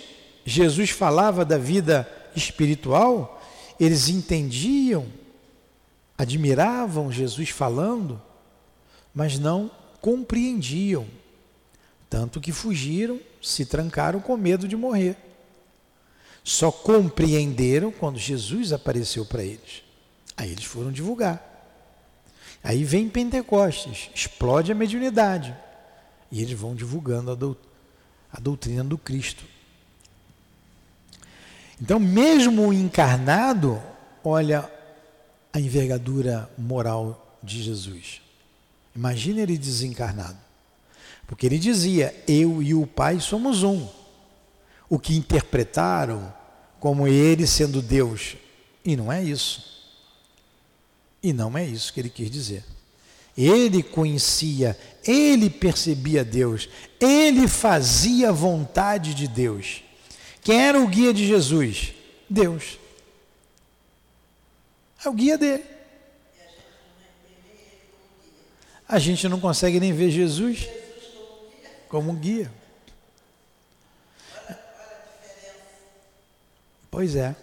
Jesus 0.44 0.90
falava 0.90 1.44
da 1.44 1.58
vida 1.58 2.08
espiritual, 2.34 3.42
eles 3.78 4.08
entendiam, 4.08 5.06
admiravam 6.16 7.12
Jesus 7.12 7.50
falando, 7.50 8.20
mas 9.14 9.38
não 9.38 9.70
compreendiam. 10.00 11.06
Tanto 12.10 12.40
que 12.40 12.52
fugiram, 12.52 13.20
se 13.42 13.66
trancaram 13.66 14.20
com 14.20 14.36
medo 14.36 14.66
de 14.66 14.76
morrer. 14.76 15.16
Só 16.42 16.72
compreenderam 16.72 17.92
quando 17.92 18.18
Jesus 18.18 18.72
apareceu 18.72 19.26
para 19.26 19.44
eles. 19.44 19.82
Aí 20.36 20.50
eles 20.50 20.64
foram 20.64 20.90
divulgar. 20.90 21.57
Aí 22.62 22.84
vem 22.84 23.08
Pentecostes, 23.08 24.10
explode 24.14 24.72
a 24.72 24.74
mediunidade. 24.74 25.54
E 26.30 26.42
eles 26.42 26.58
vão 26.58 26.74
divulgando 26.74 27.56
a, 28.32 28.40
doutrina 28.40 28.84
do 28.84 28.98
Cristo. 28.98 29.44
Então, 31.80 31.98
mesmo 31.98 32.72
encarnado, 32.72 33.80
olha 34.22 34.70
a 35.52 35.60
envergadura 35.60 36.50
moral 36.58 37.38
de 37.42 37.62
Jesus. 37.62 38.20
Imagina 38.94 39.40
ele 39.40 39.56
desencarnado. 39.56 40.36
Porque 41.26 41.46
ele 41.46 41.58
dizia: 41.58 42.14
Eu 42.26 42.62
e 42.62 42.74
o 42.74 42.86
Pai 42.86 43.20
somos 43.20 43.62
um. 43.62 43.88
O 44.88 44.98
que 44.98 45.16
interpretaram 45.16 46.32
como 46.80 47.06
ele 47.06 47.46
sendo 47.46 47.80
Deus. 47.80 48.36
E 48.84 48.96
não 48.96 49.12
é 49.12 49.22
isso. 49.22 49.77
E 51.22 51.32
não 51.32 51.56
é 51.56 51.64
isso 51.64 51.92
que 51.92 52.00
ele 52.00 52.10
quis 52.10 52.30
dizer. 52.30 52.64
Ele 53.36 53.82
conhecia, 53.82 54.78
ele 55.04 55.48
percebia 55.48 56.24
Deus, 56.24 56.68
ele 56.98 57.46
fazia 57.46 58.30
a 58.30 58.32
vontade 58.32 59.14
de 59.14 59.28
Deus. 59.28 59.82
Quem 60.42 60.60
era 60.60 60.80
o 60.80 60.88
guia 60.88 61.14
de 61.14 61.26
Jesus? 61.26 61.92
Deus. 62.28 62.78
É 65.04 65.08
o 65.08 65.12
guia 65.12 65.38
dele. 65.38 65.64
A 68.88 68.98
gente 68.98 69.28
não 69.28 69.38
consegue 69.38 69.78
nem 69.78 69.92
ver 69.92 70.10
Jesus 70.10 70.66
como 71.88 72.12
guia. 72.14 72.50
Pois 76.90 77.14
é, 77.14 77.36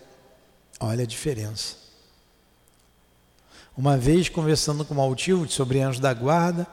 olha 0.80 1.04
a 1.04 1.08
diferença. 1.08 1.85
Uma 3.78 3.98
vez 3.98 4.30
conversando 4.30 4.86
com 4.86 4.96
o 4.96 5.02
altivo 5.02 5.50
sobre 5.50 5.82
anjo 5.82 6.00
da 6.00 6.14
guarda, 6.14 6.66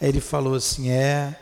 ele 0.00 0.20
falou 0.20 0.54
assim: 0.54 0.88
é. 0.88 1.34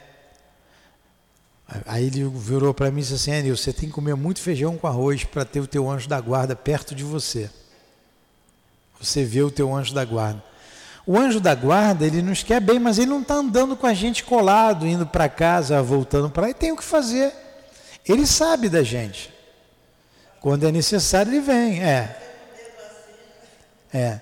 Aí 1.86 2.06
ele 2.06 2.24
virou 2.24 2.72
para 2.72 2.90
mim 2.90 3.00
e 3.00 3.02
disse 3.02 3.14
assim: 3.14 3.32
Enio, 3.32 3.56
você 3.56 3.72
tem 3.72 3.88
que 3.88 3.94
comer 3.94 4.14
muito 4.14 4.40
feijão 4.40 4.78
com 4.78 4.86
arroz 4.86 5.24
para 5.24 5.44
ter 5.44 5.60
o 5.60 5.66
teu 5.66 5.90
anjo 5.90 6.08
da 6.08 6.20
guarda 6.20 6.56
perto 6.56 6.94
de 6.94 7.04
você. 7.04 7.50
Você 9.00 9.24
vê 9.24 9.42
o 9.42 9.50
teu 9.50 9.74
anjo 9.74 9.92
da 9.92 10.04
guarda. 10.04 10.42
O 11.06 11.18
anjo 11.18 11.40
da 11.40 11.54
guarda, 11.54 12.06
ele 12.06 12.22
nos 12.22 12.42
quer 12.42 12.60
bem, 12.60 12.78
mas 12.78 12.98
ele 12.98 13.10
não 13.10 13.20
está 13.20 13.34
andando 13.34 13.76
com 13.76 13.86
a 13.86 13.92
gente 13.92 14.22
colado, 14.22 14.86
indo 14.86 15.04
para 15.04 15.28
casa, 15.28 15.82
voltando 15.82 16.30
para 16.30 16.44
lá, 16.44 16.50
e 16.50 16.54
tem 16.54 16.70
o 16.70 16.76
que 16.76 16.84
fazer. 16.84 17.34
Ele 18.08 18.26
sabe 18.26 18.68
da 18.68 18.82
gente. 18.82 19.32
Quando 20.40 20.66
é 20.66 20.72
necessário, 20.72 21.32
ele 21.32 21.40
vem. 21.40 21.82
É. 21.82 22.18
É. 23.92 24.20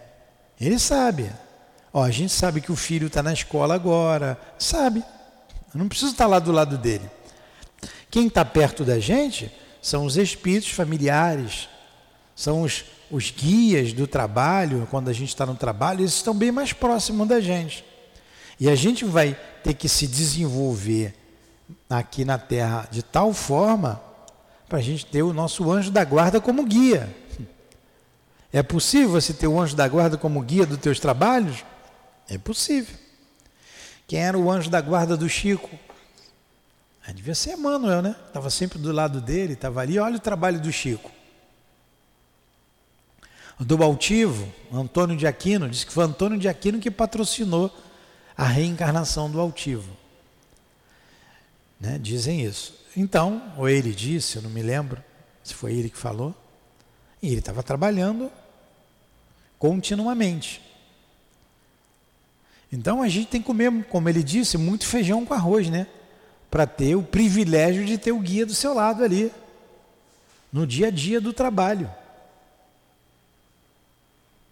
Ele 0.60 0.78
sabe. 0.78 1.30
Ó, 1.92 2.02
a 2.02 2.10
gente 2.10 2.32
sabe 2.32 2.60
que 2.60 2.70
o 2.70 2.76
filho 2.76 3.06
está 3.06 3.22
na 3.22 3.32
escola 3.32 3.74
agora. 3.74 4.38
Sabe. 4.58 5.02
Eu 5.72 5.78
não 5.78 5.88
preciso 5.88 6.12
estar 6.12 6.24
tá 6.24 6.30
lá 6.30 6.38
do 6.38 6.52
lado 6.52 6.76
dele. 6.76 7.08
Quem 8.10 8.26
está 8.26 8.44
perto 8.44 8.84
da 8.84 8.98
gente 8.98 9.50
são 9.80 10.04
os 10.04 10.16
espíritos 10.16 10.70
familiares, 10.70 11.68
são 12.34 12.62
os 12.62 12.84
os 13.10 13.30
guias 13.30 13.92
do 13.92 14.06
trabalho, 14.06 14.86
quando 14.90 15.08
a 15.08 15.12
gente 15.12 15.30
está 15.30 15.44
no 15.44 15.56
trabalho, 15.56 16.00
eles 16.00 16.14
estão 16.14 16.34
bem 16.34 16.52
mais 16.52 16.72
próximos 16.72 17.26
da 17.26 17.40
gente. 17.40 17.84
E 18.58 18.68
a 18.68 18.74
gente 18.74 19.04
vai 19.04 19.36
ter 19.64 19.74
que 19.74 19.88
se 19.88 20.06
desenvolver 20.06 21.14
aqui 21.88 22.24
na 22.24 22.38
Terra 22.38 22.86
de 22.90 23.02
tal 23.02 23.32
forma 23.32 24.00
para 24.68 24.78
a 24.78 24.82
gente 24.82 25.04
ter 25.04 25.22
o 25.22 25.32
nosso 25.32 25.70
anjo 25.70 25.90
da 25.90 26.04
guarda 26.04 26.40
como 26.40 26.64
guia. 26.64 27.12
É 28.52 28.62
possível 28.62 29.10
você 29.10 29.32
ter 29.32 29.46
o 29.46 29.60
anjo 29.60 29.76
da 29.76 29.86
guarda 29.86 30.16
como 30.16 30.40
guia 30.42 30.66
dos 30.66 30.78
teus 30.78 30.98
trabalhos? 30.98 31.64
É 32.28 32.36
possível. 32.36 32.96
Quem 34.06 34.20
era 34.20 34.36
o 34.36 34.50
anjo 34.50 34.68
da 34.68 34.80
guarda 34.80 35.16
do 35.16 35.28
Chico? 35.28 35.70
Ah, 37.06 37.12
devia 37.12 37.34
ser 37.34 37.52
Emmanuel, 37.52 38.02
né? 38.02 38.16
Estava 38.26 38.50
sempre 38.50 38.78
do 38.78 38.92
lado 38.92 39.20
dele, 39.20 39.52
estava 39.52 39.80
ali. 39.80 39.98
Olha 39.98 40.16
o 40.16 40.20
trabalho 40.20 40.60
do 40.60 40.72
Chico 40.72 41.10
do 43.60 43.82
Altivo, 43.82 44.50
Antônio 44.72 45.16
de 45.16 45.26
Aquino, 45.26 45.68
diz 45.68 45.84
que 45.84 45.92
foi 45.92 46.04
Antônio 46.04 46.38
de 46.38 46.48
Aquino 46.48 46.80
que 46.80 46.90
patrocinou 46.90 47.70
a 48.36 48.44
reencarnação 48.44 49.30
do 49.30 49.38
Altivo. 49.38 49.96
Né? 51.78 51.98
Dizem 51.98 52.42
isso. 52.42 52.74
Então, 52.96 53.52
ou 53.58 53.68
ele 53.68 53.92
disse, 53.92 54.36
eu 54.36 54.42
não 54.42 54.50
me 54.50 54.62
lembro 54.62 55.02
se 55.44 55.54
foi 55.54 55.74
ele 55.74 55.90
que 55.90 55.98
falou, 55.98 56.34
e 57.22 57.28
ele 57.28 57.40
estava 57.40 57.62
trabalhando 57.62 58.30
continuamente. 59.60 60.62
Então 62.72 63.02
a 63.02 63.08
gente 63.08 63.28
tem 63.28 63.40
que 63.40 63.46
comer, 63.46 63.84
como 63.84 64.08
ele 64.08 64.22
disse, 64.22 64.56
muito 64.56 64.86
feijão 64.86 65.24
com 65.26 65.34
arroz, 65.34 65.68
né? 65.68 65.86
Para 66.50 66.66
ter 66.66 66.96
o 66.96 67.02
privilégio 67.02 67.84
de 67.84 67.98
ter 67.98 68.10
o 68.10 68.18
guia 68.18 68.46
do 68.46 68.54
seu 68.54 68.72
lado 68.72 69.04
ali, 69.04 69.30
no 70.52 70.66
dia 70.66 70.88
a 70.88 70.90
dia 70.90 71.20
do 71.20 71.32
trabalho. 71.32 71.92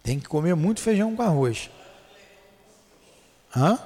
Tem 0.03 0.19
que 0.19 0.27
comer 0.27 0.55
muito 0.55 0.79
feijão 0.79 1.15
com 1.15 1.23
arroz. 1.23 1.71
Hã? 3.55 3.79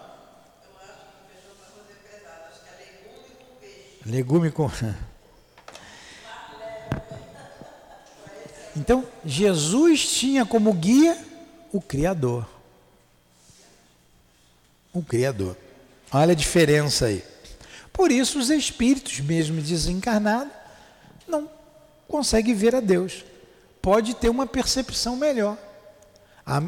Legume 4.06 4.52
com. 4.52 4.70
Então, 8.76 9.06
Jesus 9.26 10.08
tinha 10.08 10.46
como 10.46 10.74
guia 10.74 11.18
o 11.72 11.82
Criador. 11.82 12.48
O 14.92 15.04
Criador. 15.04 15.58
Olha 16.12 16.32
a 16.32 16.36
diferença 16.36 17.08
aí. 17.08 17.24
Por 17.92 18.12
isso, 18.12 18.40
os 18.40 18.50
espíritos, 18.50 19.20
mesmo 19.20 19.62
desencarnados, 19.62 20.52
não 21.28 21.50
conseguem 22.08 22.56
ver 22.56 22.76
a 22.76 22.80
Deus. 22.80 23.24
Pode 23.82 24.16
ter 24.16 24.30
uma 24.30 24.48
percepção 24.48 25.16
melhor. 25.16 25.58
A, 26.46 26.64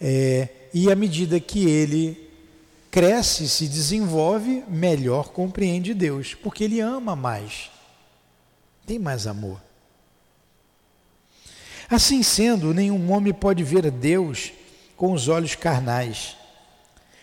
é, 0.00 0.48
e 0.72 0.90
à 0.90 0.96
medida 0.96 1.38
que 1.40 1.68
ele 1.68 2.28
cresce, 2.90 3.48
se 3.48 3.68
desenvolve, 3.68 4.64
melhor 4.68 5.28
compreende 5.30 5.94
Deus, 5.94 6.34
porque 6.34 6.64
ele 6.64 6.80
ama 6.80 7.14
mais, 7.14 7.70
tem 8.86 8.98
mais 8.98 9.26
amor. 9.26 9.60
Assim 11.90 12.22
sendo, 12.22 12.74
nenhum 12.74 13.10
homem 13.10 13.32
pode 13.32 13.64
ver 13.64 13.90
Deus 13.90 14.52
com 14.96 15.12
os 15.12 15.28
olhos 15.28 15.54
carnais. 15.54 16.36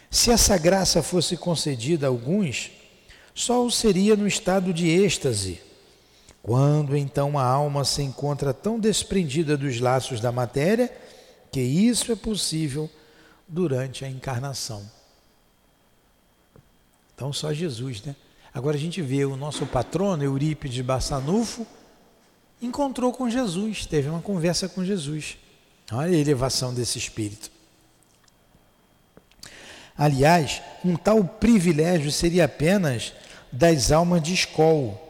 Se 0.09 0.31
essa 0.31 0.57
graça 0.57 1.03
fosse 1.03 1.37
concedida 1.37 2.07
a 2.07 2.09
alguns, 2.09 2.71
só 3.33 3.63
o 3.65 3.69
seria 3.69 4.15
no 4.15 4.25
estado 4.25 4.73
de 4.73 4.87
êxtase. 4.87 5.61
Quando 6.41 6.95
então 6.95 7.37
a 7.37 7.43
alma 7.43 7.83
se 7.83 8.01
encontra 8.01 8.53
tão 8.53 8.79
desprendida 8.79 9.57
dos 9.57 9.79
laços 9.79 10.19
da 10.19 10.31
matéria 10.31 10.91
que 11.51 11.61
isso 11.61 12.11
é 12.11 12.15
possível 12.15 12.89
durante 13.47 14.05
a 14.05 14.09
encarnação. 14.09 14.89
Então 17.13 17.31
só 17.31 17.53
Jesus, 17.53 18.01
né? 18.03 18.15
Agora 18.53 18.77
a 18.77 18.79
gente 18.79 19.01
vê 19.01 19.25
o 19.25 19.35
nosso 19.35 19.65
patrono, 19.65 20.23
Eurípides 20.23 20.83
Bassanufo, 20.85 21.67
encontrou 22.61 23.11
com 23.11 23.29
Jesus, 23.29 23.85
teve 23.85 24.09
uma 24.09 24.21
conversa 24.21 24.67
com 24.67 24.83
Jesus. 24.83 25.37
Olha 25.91 26.15
a 26.15 26.19
elevação 26.19 26.73
desse 26.73 26.97
espírito. 26.97 27.51
Aliás, 29.97 30.61
um 30.83 30.95
tal 30.95 31.23
privilégio 31.23 32.11
seria 32.11 32.45
apenas 32.45 33.13
das 33.51 33.91
almas 33.91 34.21
de 34.21 34.33
escol, 34.33 35.01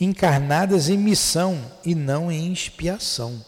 encarnadas 0.00 0.88
em 0.88 0.96
missão 0.96 1.60
e 1.84 1.94
não 1.94 2.30
em 2.30 2.52
expiação. 2.52 3.44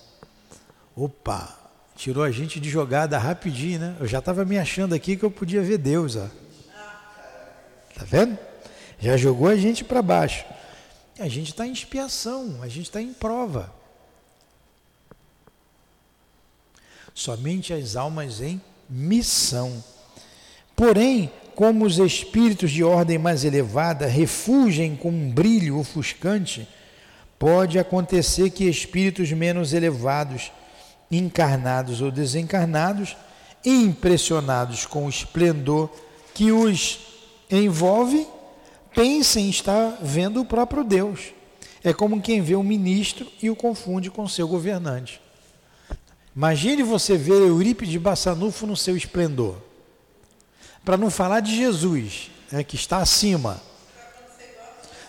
Opa! 0.96 1.56
Tirou 1.94 2.24
a 2.24 2.30
gente 2.30 2.58
de 2.58 2.70
jogada 2.70 3.18
rapidinho, 3.18 3.78
né? 3.78 3.96
Eu 4.00 4.06
já 4.06 4.18
estava 4.20 4.44
me 4.44 4.58
achando 4.58 4.94
aqui 4.94 5.16
que 5.16 5.22
eu 5.22 5.30
podia 5.30 5.62
ver 5.62 5.78
Deus, 5.78 6.16
ó. 6.16 6.26
Tá 7.94 8.04
vendo? 8.04 8.38
Já 8.98 9.16
jogou 9.16 9.48
a 9.48 9.56
gente 9.56 9.84
para 9.84 10.00
baixo. 10.00 10.44
A 11.20 11.28
gente 11.28 11.50
está 11.50 11.66
em 11.66 11.72
expiação, 11.72 12.60
a 12.62 12.66
gente 12.66 12.86
está 12.86 13.00
em 13.00 13.12
prova. 13.12 13.70
Somente 17.14 17.74
as 17.74 17.94
almas 17.94 18.40
em 18.40 18.58
missão. 18.88 19.84
Porém, 20.74 21.30
como 21.54 21.84
os 21.84 21.98
espíritos 21.98 22.70
de 22.70 22.82
ordem 22.82 23.18
mais 23.18 23.44
elevada 23.44 24.06
refugem 24.06 24.96
com 24.96 25.10
um 25.10 25.30
brilho 25.30 25.78
ofuscante, 25.78 26.66
pode 27.38 27.78
acontecer 27.78 28.48
que 28.48 28.64
espíritos 28.64 29.30
menos 29.30 29.74
elevados 29.74 30.50
encarnados 31.10 32.00
ou 32.00 32.10
desencarnados, 32.10 33.14
impressionados 33.62 34.86
com 34.86 35.04
o 35.04 35.10
esplendor 35.10 35.90
que 36.32 36.50
os 36.50 36.98
envolve, 37.50 38.26
pensem 38.94 39.48
estar 39.48 39.98
vendo 40.02 40.40
o 40.40 40.44
próprio 40.44 40.84
Deus. 40.84 41.32
É 41.82 41.92
como 41.92 42.20
quem 42.20 42.42
vê 42.42 42.54
um 42.56 42.62
ministro 42.62 43.26
e 43.42 43.48
o 43.48 43.56
confunde 43.56 44.10
com 44.10 44.28
seu 44.28 44.46
governante. 44.46 45.20
Imagine 46.34 46.82
você 46.82 47.16
ver 47.16 47.40
Eurípides 47.40 47.92
de 47.92 47.98
Bassanufo 47.98 48.66
no 48.66 48.76
seu 48.76 48.96
esplendor. 48.96 49.56
Para 50.84 50.96
não 50.96 51.10
falar 51.10 51.40
de 51.40 51.56
Jesus, 51.56 52.30
né, 52.50 52.62
que 52.62 52.76
está 52.76 52.98
acima. 52.98 53.60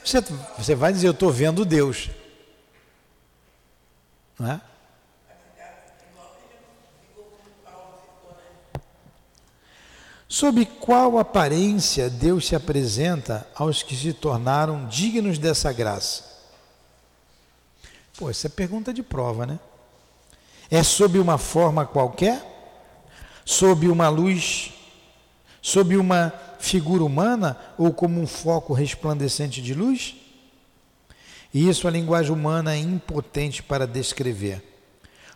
Você, 0.04 0.22
você 0.58 0.76
vai 0.76 0.91
dizer, 0.91 1.08
eu 1.08 1.12
estou 1.12 1.32
vendo 1.32 1.63
Deus. 1.63 2.10
Não 4.39 4.52
é? 4.52 4.62
Sob 10.32 10.65
qual 10.80 11.20
aparência 11.20 12.10
Deus 12.10 12.48
se 12.48 12.56
apresenta 12.56 13.46
aos 13.54 13.84
que 13.84 13.94
se 13.94 14.13
tornaram 14.13 14.88
dignos 14.88 15.38
dessa 15.38 15.74
graça? 15.74 16.24
Pô, 18.17 18.30
essa 18.30 18.48
é 18.48 18.50
pergunta 18.50 18.94
de 18.94 19.04
prova, 19.04 19.46
né? 19.46 19.60
É 20.70 20.84
sob 20.84 21.20
uma 21.20 21.38
forma 21.38 21.86
qualquer? 21.86 22.41
Sob 23.44 23.89
uma 23.89 24.08
luz? 24.08 24.72
Sob 25.62 25.98
uma 25.98 26.34
figura 26.60 27.04
humana 27.04 27.58
ou 27.78 27.91
como 27.91 28.22
um 28.22 28.26
foco 28.26 28.72
resplandecente 28.72 29.62
de 29.62 29.74
luz? 29.74 30.15
E 31.54 31.67
isso 31.67 31.89
a 31.89 31.91
linguagem 31.91 32.32
humana 32.32 32.74
é 32.74 32.78
impotente 32.78 33.62
para 33.62 33.86
descrever, 33.86 34.63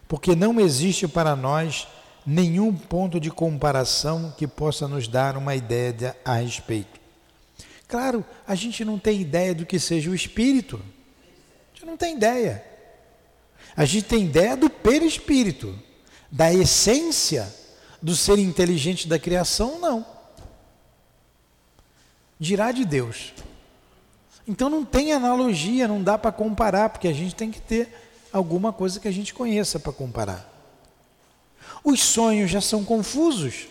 porque 0.08 0.38
não 0.38 0.58
existe 0.58 1.06
para 1.06 1.36
nós 1.36 1.86
nenhum 2.26 2.74
ponto 2.74 3.20
de 3.20 3.30
comparação 3.30 4.34
que 4.38 4.48
possa 4.48 4.88
nos 4.88 5.08
dar 5.08 5.38
uma 5.38 5.56
ideia 5.56 5.94
de, 5.94 6.14
a 6.24 6.36
respeito. 6.36 7.00
Claro, 7.88 8.26
a 8.48 8.56
gente 8.56 8.84
não 8.84 8.98
tem 8.98 9.22
ideia 9.22 9.54
do 9.54 9.66
que 9.66 9.80
seja 9.80 10.10
o 10.10 10.16
espírito. 10.16 10.78
A 10.78 11.76
gente 11.76 11.86
não 11.86 11.96
tem 11.96 12.16
ideia. 12.16 12.66
A 13.78 13.86
gente 13.86 14.06
tem 14.06 14.26
ideia 14.26 14.58
do 14.58 14.70
perispírito, 14.70 15.78
da 16.32 16.52
essência 16.52 17.54
do 18.02 18.16
ser 18.16 18.40
inteligente 18.40 19.08
da 19.08 19.20
criação, 19.20 19.80
não. 19.80 20.06
Dirá 22.40 22.72
de 22.72 22.86
Deus. 22.86 23.34
Então 24.48 24.70
não 24.70 24.86
tem 24.86 25.14
analogia, 25.14 25.88
não 25.88 26.02
dá 26.02 26.18
para 26.18 26.32
comparar, 26.32 26.90
porque 26.90 27.08
a 27.08 27.14
gente 27.14 27.36
tem 27.36 27.52
que 27.52 27.60
ter 27.60 27.90
alguma 28.32 28.72
coisa 28.74 29.00
que 29.00 29.08
a 29.08 29.12
gente 29.12 29.34
conheça 29.34 29.80
para 29.80 29.92
comparar. 29.92 30.55
Os 31.86 32.02
sonhos 32.02 32.50
já 32.50 32.60
são 32.60 32.84
confusos. 32.84 33.68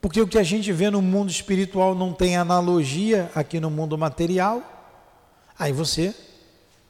Porque 0.00 0.20
o 0.20 0.26
que 0.26 0.38
a 0.38 0.42
gente 0.42 0.72
vê 0.72 0.90
no 0.90 1.00
mundo 1.00 1.30
espiritual 1.30 1.94
não 1.94 2.12
tem 2.12 2.36
analogia 2.36 3.30
aqui 3.32 3.60
no 3.60 3.70
mundo 3.70 3.96
material. 3.96 4.60
Aí 5.56 5.72
você 5.72 6.12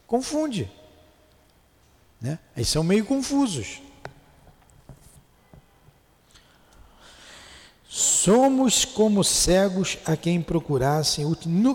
confunde. 0.07 0.69
Né? 2.19 2.39
Aí 2.55 2.65
são 2.65 2.83
meio 2.83 3.05
confusos. 3.05 3.79
Somos 7.87 8.85
como 8.85 9.23
cegos 9.23 9.99
a 10.03 10.17
quem 10.17 10.41
procurassem 10.41 11.25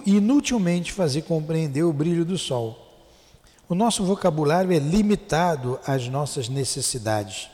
inutilmente 0.05 0.93
fazer 0.93 1.23
compreender 1.23 1.85
o 1.85 1.93
brilho 1.93 2.25
do 2.25 2.37
sol. 2.37 3.07
O 3.69 3.75
nosso 3.75 4.05
vocabulário 4.05 4.73
é 4.73 4.79
limitado 4.79 5.79
às 5.87 6.09
nossas 6.09 6.49
necessidades 6.49 7.49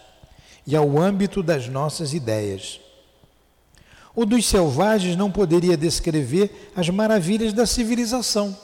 e 0.69 0.77
ao 0.77 0.99
âmbito 0.99 1.43
das 1.43 1.67
nossas 1.67 2.13
ideias. 2.13 2.79
O 4.15 4.27
dos 4.27 4.45
selvagens 4.45 5.17
não 5.17 5.33
poderia 5.33 5.79
descrever 5.79 6.71
as 6.77 6.91
maravilhas 6.91 7.55
da 7.55 7.65
civilização. 7.65 8.55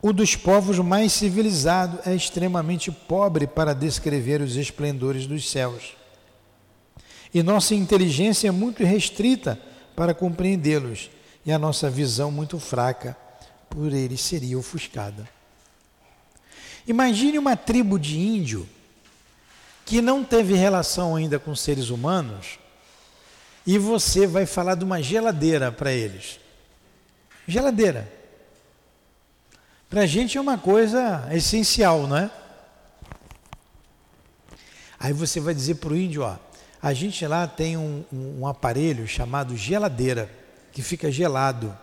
O 0.00 0.10
dos 0.10 0.34
povos 0.36 0.78
mais 0.78 1.12
civilizados 1.12 2.06
é 2.06 2.14
extremamente 2.14 2.90
pobre 2.90 3.46
para 3.46 3.74
descrever 3.74 4.40
os 4.40 4.56
esplendores 4.56 5.26
dos 5.26 5.50
céus. 5.50 5.94
E 7.32 7.42
nossa 7.42 7.74
inteligência 7.74 8.48
é 8.48 8.52
muito 8.52 8.82
restrita 8.84 9.60
para 9.94 10.14
compreendê-los, 10.14 11.10
e 11.44 11.52
a 11.52 11.58
nossa 11.58 11.90
visão 11.90 12.30
muito 12.30 12.58
fraca 12.58 13.14
por 13.68 13.92
eles 13.92 14.22
seria 14.22 14.58
ofuscada. 14.58 15.28
Imagine 16.86 17.38
uma 17.38 17.54
tribo 17.54 17.98
de 17.98 18.18
índio 18.18 18.66
que 19.84 20.00
não 20.00 20.24
teve 20.24 20.54
relação 20.54 21.14
ainda 21.14 21.38
com 21.38 21.54
seres 21.54 21.90
humanos 21.90 22.58
e 23.66 23.78
você 23.78 24.26
vai 24.26 24.46
falar 24.46 24.74
de 24.74 24.84
uma 24.84 25.02
geladeira 25.02 25.70
para 25.70 25.92
eles. 25.92 26.38
Geladeira. 27.46 28.10
Para 29.88 30.02
a 30.02 30.06
gente 30.06 30.36
é 30.36 30.40
uma 30.40 30.58
coisa 30.58 31.28
essencial, 31.32 32.06
não 32.06 32.16
é? 32.16 32.30
Aí 34.98 35.12
você 35.12 35.38
vai 35.38 35.54
dizer 35.54 35.76
para 35.76 35.92
o 35.92 35.96
índio, 35.96 36.22
ó, 36.22 36.36
a 36.82 36.92
gente 36.92 37.26
lá 37.26 37.46
tem 37.46 37.76
um, 37.76 38.04
um, 38.12 38.40
um 38.40 38.46
aparelho 38.46 39.06
chamado 39.06 39.56
geladeira, 39.56 40.30
que 40.72 40.82
fica 40.82 41.10
gelado. 41.12 41.76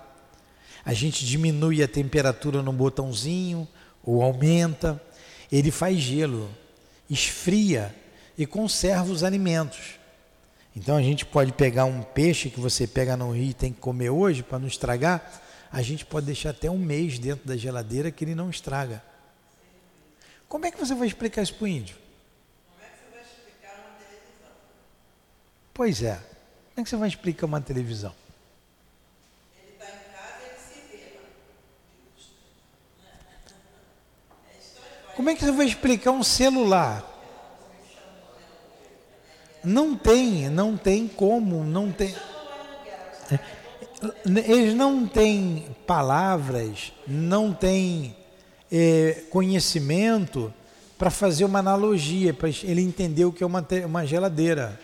A 0.84 0.94
gente 0.94 1.26
diminui 1.26 1.82
a 1.84 1.88
temperatura 1.88 2.62
no 2.62 2.74
botãozinho, 2.74 3.68
ou 4.04 4.24
aumenta, 4.24 5.02
ele 5.52 5.70
faz 5.70 5.98
gelo 6.00 6.50
esfria 7.12 7.94
e 8.38 8.46
conserva 8.46 9.12
os 9.12 9.24
alimentos. 9.24 10.00
Então 10.74 10.96
a 10.96 11.02
gente 11.02 11.26
pode 11.26 11.52
pegar 11.52 11.84
um 11.84 12.02
peixe 12.02 12.50
que 12.50 12.60
você 12.60 12.88
pega 12.88 13.18
no 13.18 13.32
rio 13.32 13.50
e 13.50 13.54
tem 13.54 13.74
que 13.74 13.82
comer 13.82 14.10
hoje 14.10 14.42
para 14.42 14.58
não 14.58 14.68
estragar, 14.68 15.42
a 15.70 15.82
gente 15.82 16.06
pode 16.06 16.26
deixar 16.26 16.52
até 16.52 16.72
um 16.72 16.78
mês 16.78 17.20
dentro 17.20 17.46
da 17.46 17.58
geladeira 17.58 18.10
que 18.10 18.24
ele 18.24 18.34
não 18.34 18.50
estraga. 18.50 19.04
Como 20.48 20.66
é 20.66 20.72
que 20.72 20.80
você 20.80 20.96
vai 20.96 21.08
explicar 21.08 21.42
isso 21.42 21.54
para 21.56 21.66
o 21.66 21.68
índio? 21.68 21.98
Como 22.68 22.84
é 22.84 22.90
que 22.90 22.98
você 22.98 23.12
vai 23.12 23.24
explicar 23.24 23.74
uma 23.74 23.94
televisão? 23.98 24.52
Pois 25.74 26.04
é. 26.04 26.16
Como 26.16 26.78
é 26.78 26.84
que 26.84 26.90
você 26.90 26.96
vai 26.96 27.10
explicar 27.10 27.46
uma 27.46 27.62
televisão? 27.62 28.16
Ele 29.58 29.72
está 29.74 29.86
em 29.86 30.14
casa 30.14 30.44
e 30.44 30.50
ele 30.50 30.60
se 30.60 30.98
vê. 30.98 31.20
Como 35.16 35.30
é 35.30 35.36
que 35.36 35.44
você 35.44 35.52
vai 35.52 35.66
explicar 35.66 36.12
um 36.12 36.24
celular? 36.24 37.08
Não 39.64 39.96
tem, 39.96 40.50
não 40.50 40.76
tem 40.76 41.08
como, 41.08 41.64
não 41.64 41.92
tem. 41.92 42.16
É, 43.32 43.40
eles 44.26 44.74
não 44.74 45.08
têm 45.08 45.76
palavras, 45.86 46.92
não 47.08 47.54
têm 47.54 48.16
é, 48.72 49.24
conhecimento 49.30 50.52
para 50.98 51.12
fazer 51.12 51.46
uma 51.46 51.60
analogia, 51.60 52.34
para 52.34 52.50
ele 52.64 52.82
entender 52.82 53.26
o 53.26 53.32
que 53.32 53.44
é 53.44 53.48
uma, 53.48 53.66
uma 53.86 54.06
geladeira, 54.06 54.80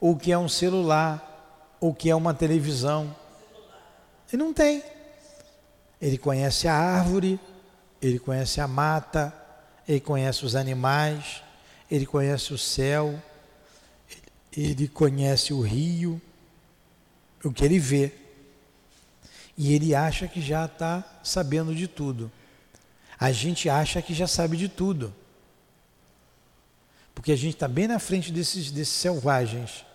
ou 0.00 0.12
o 0.12 0.16
que 0.16 0.30
é 0.30 0.38
um 0.38 0.48
celular, 0.48 1.76
ou 1.80 1.90
o 1.90 1.94
que 1.94 2.10
é 2.10 2.14
uma 2.14 2.34
televisão. 2.34 3.14
Ele 4.32 4.42
não 4.42 4.52
tem. 4.52 4.82
Ele 6.00 6.18
conhece 6.18 6.68
a 6.68 6.74
árvore, 6.74 7.40
ele 8.00 8.18
conhece 8.18 8.60
a 8.60 8.68
mata, 8.68 9.32
ele 9.88 10.00
conhece 10.00 10.44
os 10.44 10.56
animais, 10.56 11.42
ele 11.90 12.06
conhece 12.06 12.52
o 12.52 12.58
céu, 12.58 13.22
ele 14.56 14.88
conhece 14.88 15.52
o 15.52 15.60
rio, 15.60 16.20
o 17.44 17.52
que 17.52 17.64
ele 17.64 17.78
vê. 17.78 18.12
E 19.56 19.72
ele 19.72 19.94
acha 19.94 20.26
que 20.26 20.40
já 20.40 20.66
está 20.66 21.04
sabendo 21.22 21.74
de 21.74 21.86
tudo. 21.86 22.30
A 23.18 23.32
gente 23.32 23.68
acha 23.68 24.02
que 24.02 24.12
já 24.12 24.26
sabe 24.26 24.56
de 24.56 24.68
tudo. 24.68 25.14
Porque 27.14 27.32
a 27.32 27.36
gente 27.36 27.54
está 27.54 27.66
bem 27.66 27.86
na 27.86 27.98
frente 27.98 28.30
desses, 28.30 28.70
desses 28.70 28.94
selvagens. 28.94 29.86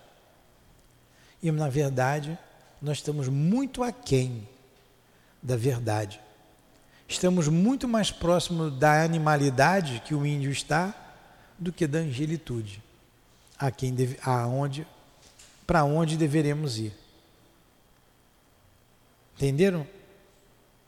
E, 1.43 1.51
na 1.51 1.69
verdade, 1.69 2.38
nós 2.82 2.97
estamos 2.97 3.27
muito 3.27 3.84
aquém 3.84 4.47
da 5.41 5.56
verdade. 5.56 6.19
Estamos 7.12 7.50
muito 7.50 7.89
mais 7.89 8.10
próximos 8.10 8.74
da 8.80 9.04
animalidade 9.04 10.02
que 10.06 10.15
o 10.15 10.26
índio 10.26 10.50
está 10.50 10.95
do 11.60 11.69
que 11.69 11.86
da 11.86 12.00
angelitude. 12.00 12.82
A 13.60 13.69
quem 13.69 13.93
deve, 13.93 14.17
aonde, 14.24 14.88
para 15.67 15.84
onde 15.84 16.15
deveremos 16.15 16.78
ir. 16.78 16.93
Entenderam? 19.36 19.86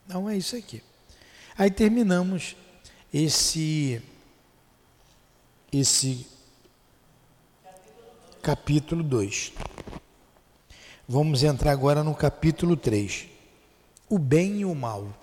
Não 0.07 0.29
é 0.29 0.37
isso 0.37 0.55
aqui. 0.55 0.81
Aí 1.57 1.69
terminamos 1.69 2.55
esse 3.13 4.01
esse 5.73 6.25
capítulo 8.41 9.03
2. 9.03 9.51
Vamos 11.05 11.43
entrar 11.43 11.73
agora 11.73 12.01
no 12.01 12.15
capítulo 12.15 12.77
3. 12.77 13.27
O 14.09 14.17
bem 14.17 14.61
e 14.61 14.65
o 14.65 14.73
mal. 14.73 15.22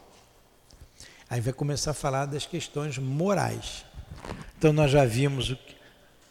Aí 1.30 1.40
vai 1.40 1.52
começar 1.52 1.92
a 1.92 1.94
falar 1.94 2.26
das 2.26 2.44
questões 2.44 2.98
morais. 2.98 3.84
Então 4.58 4.72
nós 4.72 4.90
já 4.90 5.04
vimos 5.04 5.56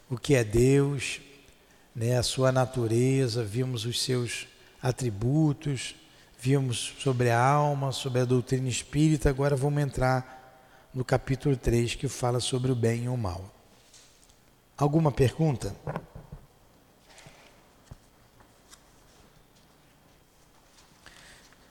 o, 0.10 0.18
que 0.18 0.36
é 0.36 0.44
Deus, 0.44 1.22
né, 1.96 2.18
a 2.18 2.24
sua 2.24 2.52
natureza, 2.52 3.42
vimos 3.42 3.86
os 3.86 4.04
seus 4.04 4.46
atributos, 4.84 5.96
vimos 6.38 6.96
sobre 7.00 7.30
a 7.30 7.42
alma, 7.42 7.94
sobre 7.94 8.20
a 8.20 8.26
doutrina 8.26 8.68
espírita, 8.68 9.30
agora 9.30 9.56
vamos 9.56 9.82
entrar 9.82 10.68
no 10.94 11.06
capítulo 11.06 11.56
3 11.56 11.96
que 11.96 12.10
fala 12.10 12.42
sobre 12.42 12.70
o 12.70 12.76
bem 12.76 13.06
e 13.06 13.10
o 13.10 13.16
mal. 13.16 13.50
Alguma 14.78 15.14
pergunta? 15.14 15.74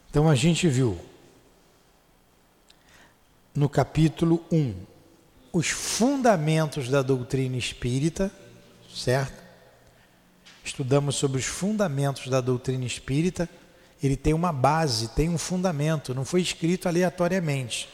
Então 0.08 0.26
a 0.30 0.34
gente 0.34 0.66
viu 0.66 0.98
no 3.58 3.68
capítulo 3.68 4.44
1, 4.52 4.72
os 5.52 5.68
fundamentos 5.68 6.88
da 6.88 7.02
doutrina 7.02 7.56
espírita, 7.56 8.30
certo? 8.94 9.42
Estudamos 10.62 11.16
sobre 11.16 11.40
os 11.40 11.44
fundamentos 11.44 12.28
da 12.28 12.40
doutrina 12.40 12.84
espírita. 12.84 13.48
Ele 14.00 14.16
tem 14.16 14.32
uma 14.32 14.52
base, 14.52 15.08
tem 15.08 15.28
um 15.28 15.36
fundamento, 15.36 16.14
não 16.14 16.24
foi 16.24 16.40
escrito 16.40 16.86
aleatoriamente. 16.86 17.88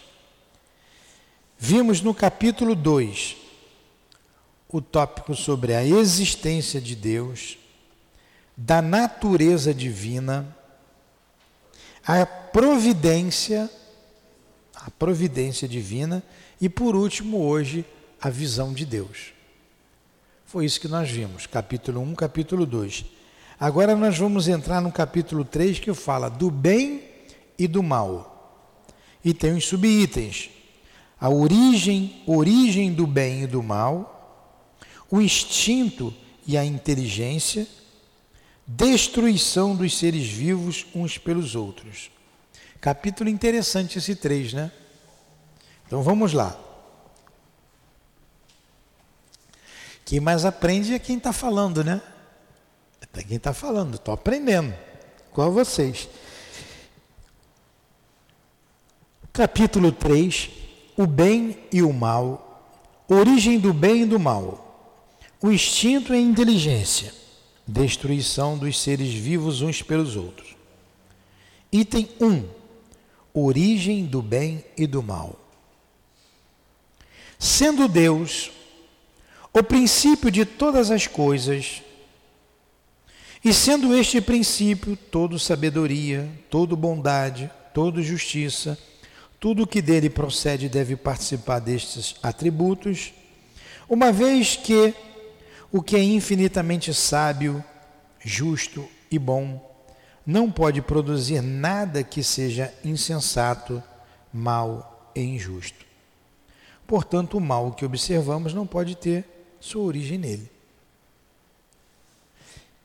Vimos 1.59 2.03
no 2.03 2.13
capítulo 2.13 2.75
2 2.75 3.37
o 4.69 4.83
tópico 4.83 5.35
sobre 5.35 5.73
a 5.75 5.83
existência 5.83 6.79
de 6.79 6.95
Deus, 6.95 7.57
da 8.55 8.83
natureza 8.83 9.73
divina, 9.73 10.55
a 12.07 12.27
providência, 12.27 13.71
a 14.85 14.91
providência 14.91 15.67
divina 15.67 16.23
e 16.61 16.69
por 16.69 16.95
último 16.95 17.39
hoje 17.39 17.87
a 18.21 18.29
visão 18.29 18.75
de 18.75 18.85
Deus. 18.85 19.33
Foi 20.45 20.67
isso 20.67 20.79
que 20.79 20.89
nós 20.89 21.11
vimos, 21.11 21.47
capítulo 21.47 22.03
1, 22.03 22.15
capítulo 22.15 22.67
2. 22.67 23.07
Agora 23.59 23.97
nós 23.97 24.19
vamos 24.19 24.47
entrar 24.47 24.83
no 24.83 24.93
capítulo 24.93 25.43
3 25.43 25.79
que 25.79 25.95
fala 25.95 26.29
do 26.29 26.51
bem 26.51 27.03
e 27.59 27.67
do 27.67 27.83
mal. 27.83 28.77
E 29.25 29.33
tem 29.33 29.55
os 29.57 29.67
subitens. 29.67 30.51
A 31.19 31.31
origem, 31.31 32.23
origem 32.27 32.93
do 32.93 33.07
bem 33.07 33.45
e 33.45 33.47
do 33.47 33.63
mal, 33.63 34.61
o 35.11 35.19
instinto 35.19 36.13
e 36.47 36.59
a 36.59 36.65
inteligência, 36.65 37.67
destruição 38.67 39.75
dos 39.75 39.97
seres 39.97 40.27
vivos 40.27 40.85
uns 40.95 41.17
pelos 41.17 41.55
outros. 41.55 42.11
Capítulo 42.85 43.31
interessante 43.31 43.97
esse 43.97 44.15
3, 44.15 44.53
né? 44.53 44.71
Então 45.87 46.03
vamos 46.03 46.35
lá. 46.35 46.55
Quem 50.05 50.21
mais 50.21 50.45
aprende 50.45 50.93
é 50.93 50.99
quem 50.99 51.17
está 51.17 51.33
falando, 51.33 51.83
né? 51.83 52.03
É 53.15 53.23
quem 53.23 53.39
está 53.39 53.55
falando, 53.55 53.95
estou 53.95 54.13
aprendendo. 54.13 54.75
Igual 55.33 55.51
vocês. 55.51 56.11
Capítulo 59.33 59.91
3: 59.91 60.51
O 60.95 61.07
bem 61.07 61.59
e 61.73 61.81
o 61.81 61.91
mal, 61.91 62.69
origem 63.09 63.59
do 63.59 63.73
bem 63.73 64.03
e 64.03 64.05
do 64.05 64.21
mal, 64.21 65.01
o 65.41 65.51
instinto 65.51 66.13
e 66.13 66.19
a 66.19 66.21
inteligência 66.21 67.15
destruição 67.67 68.59
dos 68.59 68.79
seres 68.79 69.15
vivos 69.15 69.63
uns 69.63 69.81
pelos 69.81 70.17
outros. 70.17 70.55
Item 71.73 72.11
1: 72.21 72.64
Origem 73.37 74.07
do 74.07 74.23
bem 74.23 74.65
e 74.77 74.87
do 74.87 75.03
mal. 75.03 75.39
Sendo 77.37 77.89
Deus 77.89 78.53
o 79.53 79.61
princípio 79.63 80.31
de 80.31 80.45
todas 80.45 80.91
as 80.91 81.09
coisas, 81.09 81.83
e 83.45 83.53
sendo 83.53 83.95
este 83.95 84.21
princípio 84.21 84.97
todo 84.97 85.39
sabedoria, 85.39 86.31
todo 86.49 86.77
bondade, 86.77 87.51
todo 87.75 88.03
justiça, 88.03 88.79
tudo 89.39 89.67
que 89.67 89.83
dele 89.83 90.09
procede 90.09 90.69
deve 90.69 90.97
participar 90.97 91.59
destes 91.59 92.15
atributos, 92.23 93.13
uma 93.89 94.11
vez 94.11 94.57
que 94.57 94.95
o 95.71 95.83
que 95.83 95.97
é 95.97 96.03
infinitamente 96.03 96.95
sábio, 96.95 97.63
justo 98.25 98.89
e 99.11 99.19
bom 99.19 99.74
não 100.27 100.51
pode 100.51 100.81
produzir 100.81 101.43
nada 101.43 102.03
que 102.03 102.23
seja 102.23 102.73
insensato, 102.85 103.83
mal 104.33 105.11
e 105.15 105.21
injusto. 105.21 105.85
Portanto, 106.87 107.37
o 107.37 107.41
mal 107.41 107.73
que 107.73 107.85
observamos 107.85 108.55
não 108.55 108.67
pode 108.67 108.95
ter 108.95 109.25
sua 109.61 109.83
origem 109.83 110.19
nele. 110.19 110.51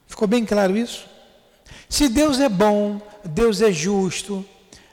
Ficou 0.08 0.28
bem 0.28 0.46
claro 0.46 0.76
isso? 0.76 1.08
Se 1.88 2.10
Deus 2.10 2.40
é 2.40 2.50
bom, 2.50 3.02
Deus 3.24 3.62
é 3.62 3.72
justo, 3.72 4.46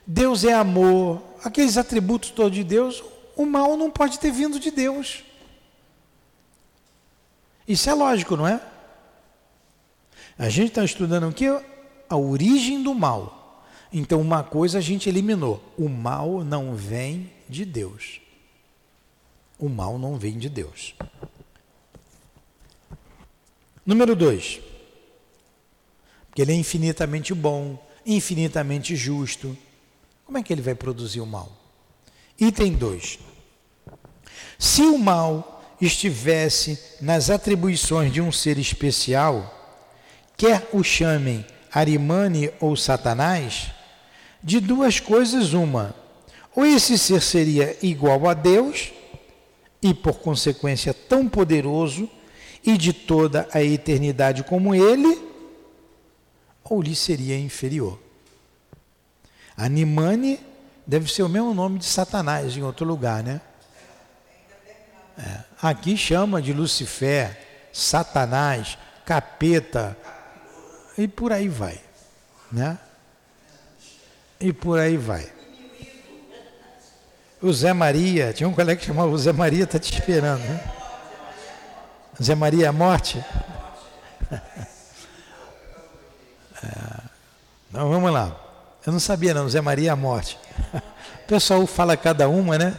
Deus 0.07 0.45
é 0.45 0.53
amor, 0.53 1.23
aqueles 1.43 1.77
atributos 1.77 2.31
todos 2.31 2.57
de 2.57 2.65
Deus, 2.65 3.03
o 3.37 3.45
mal 3.45 3.77
não 3.77 3.91
pode 3.91 4.19
ter 4.19 4.31
vindo 4.31 4.59
de 4.59 4.71
Deus. 4.71 5.25
Isso 7.67 7.91
é 7.91 7.95
lógico, 7.95 8.37
não 8.37 8.47
é? 8.47 8.61
A 10.39 10.49
gente 10.49 10.69
está 10.69 10.85
estudando 10.85 11.29
o 11.29 11.33
que? 11.33 11.47
A 12.09 12.17
origem 12.17 12.83
do 12.83 12.95
mal. 12.95 13.65
Então, 13.93 14.21
uma 14.21 14.43
coisa 14.43 14.79
a 14.79 14.81
gente 14.81 15.09
eliminou: 15.09 15.63
o 15.77 15.89
mal 15.89 16.45
não 16.45 16.75
vem 16.75 17.31
de 17.49 17.65
Deus. 17.65 18.21
O 19.59 19.69
mal 19.69 19.99
não 19.99 20.17
vem 20.17 20.39
de 20.39 20.49
Deus. 20.49 20.95
Número 23.85 24.17
dois, 24.17 24.61
porque 26.27 26.43
ele 26.43 26.53
é 26.53 26.57
infinitamente 26.57 27.33
bom, 27.33 27.79
infinitamente 28.05 28.95
justo. 28.97 29.57
Como 30.25 30.37
é 30.37 30.43
que 30.43 30.53
ele 30.53 30.61
vai 30.61 30.75
produzir 30.75 31.21
o 31.21 31.27
mal? 31.27 31.51
Item 32.39 32.75
2. 32.75 33.19
Se 34.59 34.83
o 34.83 34.99
mal 34.99 35.65
estivesse 35.81 36.79
nas 37.01 37.31
atribuições 37.31 38.13
de 38.13 38.21
um 38.21 38.33
ser 38.33 38.59
especial, 38.59 39.79
quer 40.37 40.69
o 40.73 40.83
chamem 40.83 41.47
Arimane 41.77 42.51
ou 42.59 42.75
Satanás, 42.75 43.71
de 44.43 44.61
duas 44.61 44.99
coisas 44.99 45.53
uma: 45.53 45.95
ou 46.55 46.65
esse 46.65 46.97
ser 46.97 47.21
seria 47.21 47.77
igual 47.83 48.27
a 48.27 48.33
Deus 48.33 48.95
e 49.83 49.93
por 49.93 50.15
consequência 50.21 50.95
tão 50.95 51.29
poderoso 51.29 52.09
e 52.65 52.79
de 52.79 52.95
toda 52.95 53.47
a 53.53 53.63
eternidade 53.63 54.43
como 54.43 54.75
ele, 54.75 55.23
ou 56.65 56.81
lhe 56.81 56.97
seria 56.97 57.39
inferior. 57.39 58.01
Animane 59.55 60.41
deve 60.87 61.13
ser 61.13 61.25
o 61.25 61.29
mesmo 61.29 61.53
nome 61.53 61.79
de 61.79 61.85
Satanás 61.85 62.57
em 62.57 62.63
outro 62.63 62.87
lugar, 62.87 63.23
né? 63.23 63.39
É. 65.19 65.41
Aqui 65.61 65.95
chama 65.95 66.41
de 66.41 66.55
Lucifer, 66.55 67.39
Satanás, 67.71 68.79
capeta, 69.05 69.95
e 70.97 71.09
por 71.09 71.33
aí 71.33 71.49
vai. 71.49 71.81
Né? 72.51 72.79
E 74.41 74.53
por 74.53 74.79
aí 74.79 74.97
vai. 74.97 75.31
O 77.43 77.53
Zé 77.53 77.73
Maria, 77.73 78.33
tinha 78.33 78.49
um 78.49 78.55
colega 78.55 78.81
que 78.81 78.87
chamava 78.87 79.09
o 79.09 79.19
Zé 79.19 79.33
Maria, 79.33 79.65
está 79.65 79.79
te 79.79 79.93
esperando. 79.93 80.41
Né? 80.41 80.73
Zé 82.23 82.35
Maria 82.35 82.71
a 82.71 82.73
morte? 82.73 83.25
É. 86.65 87.07
Então 87.69 87.91
vamos 87.91 88.11
lá. 88.11 88.35
Eu 88.87 88.93
não 88.93 89.01
sabia 89.01 89.35
não, 89.35 89.49
Zé 89.49 89.61
Maria 89.61 89.93
a 89.93 89.97
morte. 89.97 90.39
O 90.73 91.29
pessoal 91.29 91.67
fala 91.67 91.97
cada 91.97 92.29
uma, 92.29 92.57
né? 92.57 92.79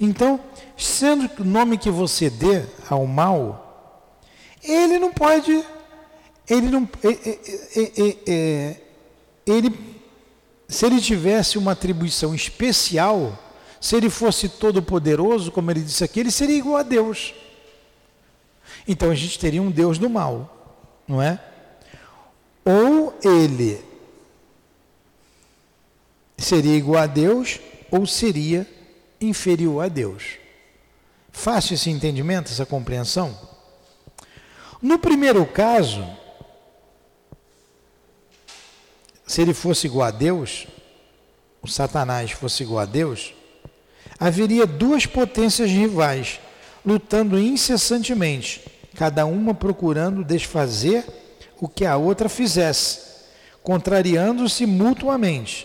Então, 0.00 0.40
sendo 0.78 1.28
o 1.38 1.44
nome 1.44 1.76
que 1.76 1.90
você 1.90 2.30
dê 2.30 2.64
ao 2.88 3.04
mal, 3.06 4.00
ele 4.62 4.98
não 4.98 5.12
pode, 5.12 5.62
ele 6.50 6.68
não, 6.68 6.88
ele, 9.46 9.78
se 10.68 10.84
ele 10.84 11.00
tivesse 11.00 11.56
uma 11.56 11.72
atribuição 11.72 12.34
especial, 12.34 13.38
se 13.80 13.94
ele 13.94 14.10
fosse 14.10 14.48
todo 14.48 14.82
poderoso, 14.82 15.52
como 15.52 15.70
ele 15.70 15.80
disse 15.80 16.02
aqui, 16.02 16.18
ele 16.18 16.30
seria 16.32 16.56
igual 16.56 16.76
a 16.76 16.82
Deus. 16.82 17.32
Então 18.86 19.10
a 19.10 19.14
gente 19.14 19.38
teria 19.38 19.62
um 19.62 19.70
Deus 19.70 19.96
do 19.96 20.10
mal, 20.10 20.82
não 21.06 21.22
é? 21.22 21.38
Ou 22.64 23.16
ele 23.22 23.82
seria 26.36 26.76
igual 26.76 27.02
a 27.02 27.06
Deus, 27.06 27.60
ou 27.90 28.06
seria 28.06 28.66
inferior 29.20 29.84
a 29.84 29.88
Deus. 29.88 30.38
Fácil 31.30 31.74
esse 31.74 31.90
entendimento, 31.90 32.50
essa 32.50 32.66
compreensão? 32.66 33.38
No 34.82 34.98
primeiro 34.98 35.46
caso, 35.46 36.04
se 39.30 39.40
ele 39.40 39.54
fosse 39.54 39.86
igual 39.86 40.08
a 40.08 40.10
Deus, 40.10 40.66
o 41.62 41.68
Satanás 41.68 42.32
fosse 42.32 42.64
igual 42.64 42.80
a 42.80 42.84
Deus, 42.84 43.32
haveria 44.18 44.66
duas 44.66 45.06
potências 45.06 45.70
rivais 45.70 46.40
lutando 46.84 47.38
incessantemente, 47.38 48.60
cada 48.96 49.24
uma 49.26 49.54
procurando 49.54 50.24
desfazer 50.24 51.06
o 51.60 51.68
que 51.68 51.86
a 51.86 51.96
outra 51.96 52.28
fizesse, 52.28 53.02
contrariando-se 53.62 54.66
mutuamente. 54.66 55.64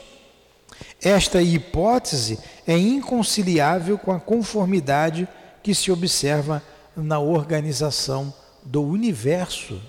Esta 1.02 1.42
hipótese 1.42 2.38
é 2.68 2.78
inconciliável 2.78 3.98
com 3.98 4.12
a 4.12 4.20
conformidade 4.20 5.28
que 5.64 5.74
se 5.74 5.92
observa 5.92 6.62
na 6.96 7.18
organização 7.18 8.32
do 8.64 8.84
universo. 8.84 9.82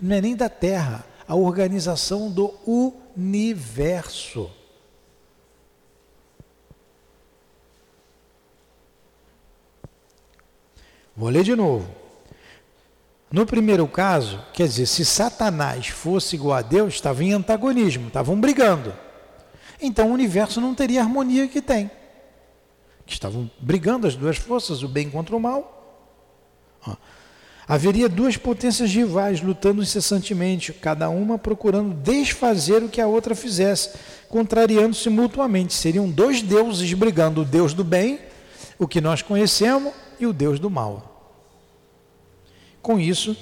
Não 0.00 0.16
é 0.16 0.20
nem 0.20 0.34
da 0.34 0.48
Terra, 0.48 1.04
a 1.30 1.36
organização 1.36 2.28
do 2.28 2.52
universo. 3.16 4.50
Vou 11.16 11.28
ler 11.28 11.44
de 11.44 11.54
novo. 11.54 11.88
No 13.30 13.46
primeiro 13.46 13.86
caso, 13.86 14.44
quer 14.52 14.66
dizer, 14.66 14.86
se 14.86 15.04
Satanás 15.04 15.86
fosse 15.86 16.34
igual 16.34 16.58
a 16.58 16.62
Deus, 16.62 16.94
estava 16.94 17.22
em 17.22 17.32
antagonismo, 17.32 18.08
estavam 18.08 18.40
brigando. 18.40 18.92
Então 19.80 20.10
o 20.10 20.14
universo 20.14 20.60
não 20.60 20.74
teria 20.74 21.00
a 21.00 21.04
harmonia 21.04 21.46
que 21.46 21.62
tem. 21.62 21.88
Estavam 23.06 23.48
brigando 23.60 24.04
as 24.08 24.16
duas 24.16 24.36
forças, 24.36 24.82
o 24.82 24.88
bem 24.88 25.08
contra 25.08 25.36
o 25.36 25.38
mal. 25.38 26.08
Haveria 27.70 28.08
duas 28.08 28.36
potências 28.36 28.92
rivais 28.92 29.40
lutando 29.40 29.80
incessantemente, 29.80 30.72
cada 30.72 31.08
uma 31.08 31.38
procurando 31.38 31.94
desfazer 31.94 32.82
o 32.82 32.88
que 32.88 33.00
a 33.00 33.06
outra 33.06 33.32
fizesse, 33.32 33.90
contrariando-se 34.28 35.08
mutuamente. 35.08 35.72
Seriam 35.72 36.10
dois 36.10 36.42
deuses 36.42 36.92
brigando: 36.94 37.42
o 37.42 37.44
Deus 37.44 37.72
do 37.72 37.84
bem, 37.84 38.18
o 38.76 38.88
que 38.88 39.00
nós 39.00 39.22
conhecemos, 39.22 39.92
e 40.18 40.26
o 40.26 40.32
Deus 40.32 40.58
do 40.58 40.68
mal. 40.68 41.38
Com 42.82 42.98
isso, 42.98 43.36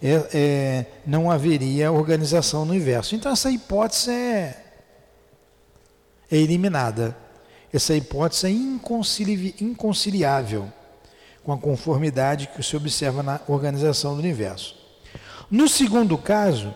é, 0.00 0.24
é, 0.32 0.86
não 1.04 1.28
haveria 1.28 1.90
organização 1.90 2.64
no 2.64 2.70
universo. 2.70 3.16
Então, 3.16 3.32
essa 3.32 3.50
hipótese 3.50 4.12
é, 4.12 4.56
é 6.30 6.36
eliminada. 6.36 7.16
Essa 7.72 7.96
hipótese 7.96 8.46
é 8.46 8.50
inconciliável 8.50 10.72
com 11.44 11.52
a 11.52 11.58
conformidade 11.58 12.48
que 12.48 12.62
se 12.62 12.74
observa 12.76 13.22
na 13.22 13.40
organização 13.46 14.14
do 14.14 14.18
universo. 14.18 14.74
No 15.50 15.68
segundo 15.68 16.16
caso, 16.16 16.74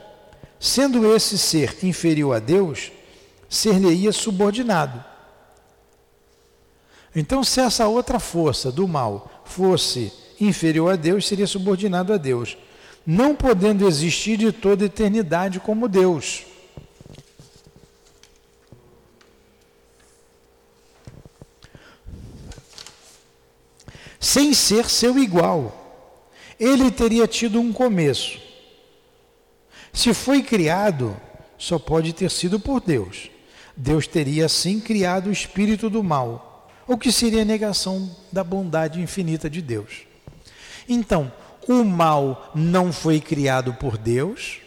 sendo 0.61 1.15
esse 1.17 1.39
ser 1.39 1.79
inferior 1.83 2.37
a 2.37 2.39
Deus, 2.39 2.93
ser-lhe-ia 3.49 4.13
subordinado. 4.13 5.03
Então, 7.17 7.43
se 7.43 7.61
essa 7.61 7.89
outra 7.89 8.21
força 8.21 8.71
do 8.71 8.87
mal 8.87 9.43
fosse 9.45 10.13
inferior 10.39 10.93
a 10.93 10.97
Deus, 10.97 11.27
seria 11.27 11.47
subordinado 11.47 12.13
a 12.13 12.19
Deus, 12.19 12.57
não 13.07 13.35
podendo 13.35 13.89
existir 13.89 14.37
de 14.37 14.53
toda 14.53 14.85
eternidade 14.85 15.59
como 15.59 15.89
Deus. 15.89 16.45
Sem 24.29 24.53
ser 24.53 24.91
seu 24.91 25.19
igual. 25.19 25.75
Ele 26.61 26.91
teria 26.91 27.27
tido 27.27 27.59
um 27.59 27.73
começo. 27.73 28.39
Se 29.91 30.13
foi 30.13 30.43
criado, 30.43 31.17
só 31.57 31.79
pode 31.79 32.13
ter 32.13 32.31
sido 32.31 32.61
por 32.61 32.83
Deus. 32.83 33.31
Deus 33.75 34.07
teria 34.07 34.45
assim 34.45 34.81
criado 34.81 35.29
o 35.29 35.33
espírito 35.33 35.89
do 35.89 36.05
mal, 36.05 36.69
o 36.87 36.99
que 36.99 37.11
seria 37.11 37.43
negação 37.43 38.15
da 38.31 38.45
bondade 38.45 39.01
infinita 39.01 39.49
de 39.49 39.63
Deus. 39.63 40.03
Então, 40.87 41.33
o 41.67 41.83
mal 41.83 42.53
não 42.55 42.93
foi 42.93 43.23
criado 43.23 43.73
por 43.75 43.97
Deus 43.97 44.59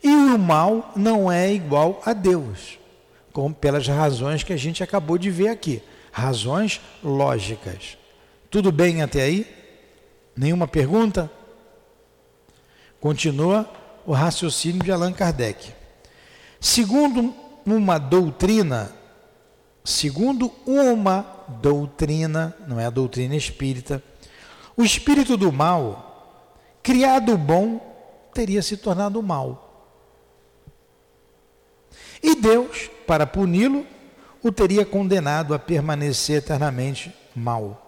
e 0.00 0.08
o 0.08 0.38
mal 0.38 0.92
não 0.94 1.32
é 1.32 1.52
igual 1.52 2.00
a 2.06 2.12
Deus, 2.12 2.78
como 3.32 3.52
pelas 3.52 3.88
razões 3.88 4.44
que 4.44 4.52
a 4.52 4.56
gente 4.56 4.84
acabou 4.84 5.18
de 5.18 5.30
ver 5.32 5.48
aqui, 5.48 5.82
razões 6.12 6.80
lógicas. 7.02 7.97
Tudo 8.50 8.72
bem 8.72 9.02
até 9.02 9.22
aí? 9.22 9.46
Nenhuma 10.34 10.66
pergunta? 10.66 11.30
Continua 12.98 13.70
o 14.06 14.12
raciocínio 14.12 14.82
de 14.82 14.90
Allan 14.90 15.12
Kardec. 15.12 15.72
Segundo 16.58 17.34
uma 17.66 17.98
doutrina, 17.98 18.90
segundo 19.84 20.50
uma 20.66 21.44
doutrina, 21.60 22.56
não 22.66 22.80
é 22.80 22.86
a 22.86 22.90
doutrina 22.90 23.36
espírita, 23.36 24.02
o 24.74 24.82
espírito 24.82 25.36
do 25.36 25.52
mal, 25.52 26.48
criado 26.82 27.36
bom, 27.36 27.78
teria 28.32 28.62
se 28.62 28.78
tornado 28.78 29.22
mal. 29.22 29.92
E 32.22 32.34
Deus, 32.34 32.88
para 33.06 33.26
puni-lo, 33.26 33.86
o 34.42 34.50
teria 34.50 34.86
condenado 34.86 35.52
a 35.52 35.58
permanecer 35.58 36.38
eternamente 36.38 37.14
mal 37.36 37.87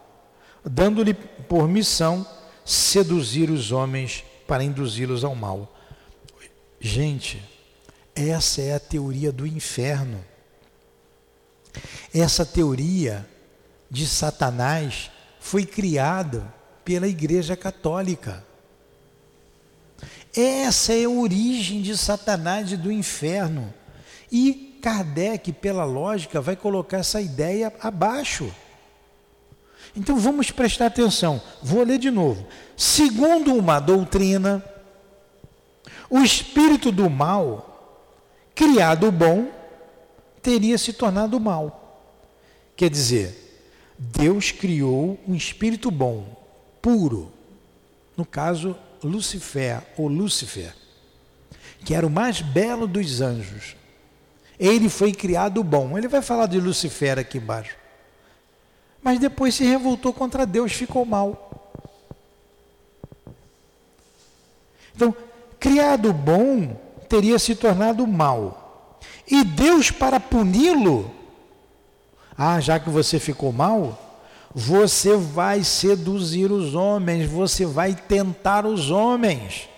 dando-lhe 0.64 1.14
por 1.14 1.68
missão 1.68 2.26
seduzir 2.64 3.50
os 3.50 3.72
homens 3.72 4.24
para 4.46 4.64
induzi-los 4.64 5.24
ao 5.24 5.34
mal. 5.34 5.76
Gente, 6.80 7.42
essa 8.14 8.60
é 8.60 8.74
a 8.74 8.80
teoria 8.80 9.30
do 9.30 9.46
inferno. 9.46 10.24
Essa 12.12 12.44
teoria 12.44 13.26
de 13.90 14.06
Satanás 14.06 15.10
foi 15.38 15.64
criada 15.64 16.52
pela 16.84 17.06
Igreja 17.06 17.56
Católica. 17.56 18.44
Essa 20.34 20.92
é 20.92 21.04
a 21.04 21.10
origem 21.10 21.82
de 21.82 21.96
Satanás 21.96 22.72
e 22.72 22.76
do 22.76 22.90
inferno. 22.90 23.72
E 24.30 24.78
Kardec, 24.80 25.52
pela 25.52 25.84
lógica, 25.84 26.40
vai 26.40 26.56
colocar 26.56 26.98
essa 26.98 27.20
ideia 27.20 27.72
abaixo. 27.80 28.52
Então 29.96 30.16
vamos 30.18 30.50
prestar 30.50 30.86
atenção. 30.86 31.40
Vou 31.62 31.82
ler 31.82 31.98
de 31.98 32.10
novo. 32.10 32.46
Segundo 32.76 33.54
uma 33.54 33.80
doutrina, 33.80 34.64
o 36.08 36.20
espírito 36.20 36.92
do 36.92 37.10
mal, 37.10 38.06
criado 38.54 39.10
bom, 39.10 39.48
teria 40.42 40.78
se 40.78 40.92
tornado 40.92 41.38
mal. 41.40 41.76
Quer 42.76 42.90
dizer, 42.90 43.62
Deus 43.98 44.50
criou 44.50 45.18
um 45.26 45.34
espírito 45.34 45.90
bom, 45.90 46.24
puro. 46.80 47.32
No 48.16 48.24
caso, 48.24 48.76
Lucifer 49.02 49.82
ou 49.96 50.08
Lúcifer, 50.08 50.74
que 51.84 51.94
era 51.94 52.06
o 52.06 52.10
mais 52.10 52.40
belo 52.40 52.86
dos 52.86 53.20
anjos. 53.20 53.76
Ele 54.58 54.90
foi 54.90 55.12
criado 55.12 55.64
bom. 55.64 55.96
Ele 55.96 56.06
vai 56.06 56.20
falar 56.20 56.46
de 56.46 56.60
Lucifer 56.60 57.18
aqui 57.18 57.38
embaixo 57.38 57.79
mas 59.02 59.18
depois 59.18 59.54
se 59.54 59.64
revoltou 59.64 60.12
contra 60.12 60.46
Deus, 60.46 60.72
ficou 60.72 61.04
mal. 61.04 61.72
Então, 64.94 65.14
criado 65.58 66.12
bom 66.12 66.76
teria 67.08 67.38
se 67.38 67.54
tornado 67.54 68.06
mal. 68.06 68.98
E 69.26 69.42
Deus, 69.44 69.90
para 69.90 70.20
puni-lo, 70.20 71.10
ah, 72.36 72.60
já 72.60 72.78
que 72.78 72.90
você 72.90 73.18
ficou 73.18 73.52
mal, 73.52 73.98
você 74.54 75.16
vai 75.16 75.62
seduzir 75.62 76.50
os 76.50 76.74
homens, 76.74 77.30
você 77.30 77.64
vai 77.64 77.94
tentar 77.94 78.66
os 78.66 78.90
homens 78.90 79.68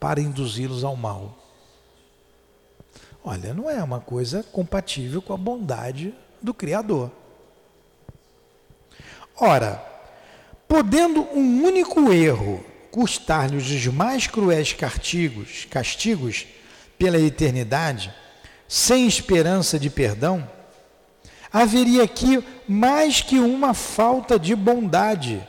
para 0.00 0.20
induzi-los 0.20 0.84
ao 0.84 0.96
mal. 0.96 1.36
Olha, 3.22 3.52
não 3.52 3.68
é 3.68 3.82
uma 3.82 4.00
coisa 4.00 4.42
compatível 4.42 5.20
com 5.20 5.32
a 5.32 5.36
bondade 5.36 6.14
do 6.42 6.54
Criador. 6.54 7.10
Ora, 9.38 9.84
podendo 10.66 11.22
um 11.34 11.64
único 11.64 12.12
erro 12.12 12.64
custar-lhes 12.90 13.70
os 13.70 13.86
mais 13.88 14.26
cruéis 14.26 14.72
castigos, 14.72 15.66
castigos 15.70 16.46
pela 16.98 17.18
eternidade, 17.18 18.12
sem 18.66 19.06
esperança 19.06 19.78
de 19.78 19.90
perdão, 19.90 20.48
haveria 21.52 22.02
aqui 22.04 22.42
mais 22.66 23.20
que 23.20 23.38
uma 23.38 23.74
falta 23.74 24.38
de 24.38 24.56
bondade. 24.56 25.46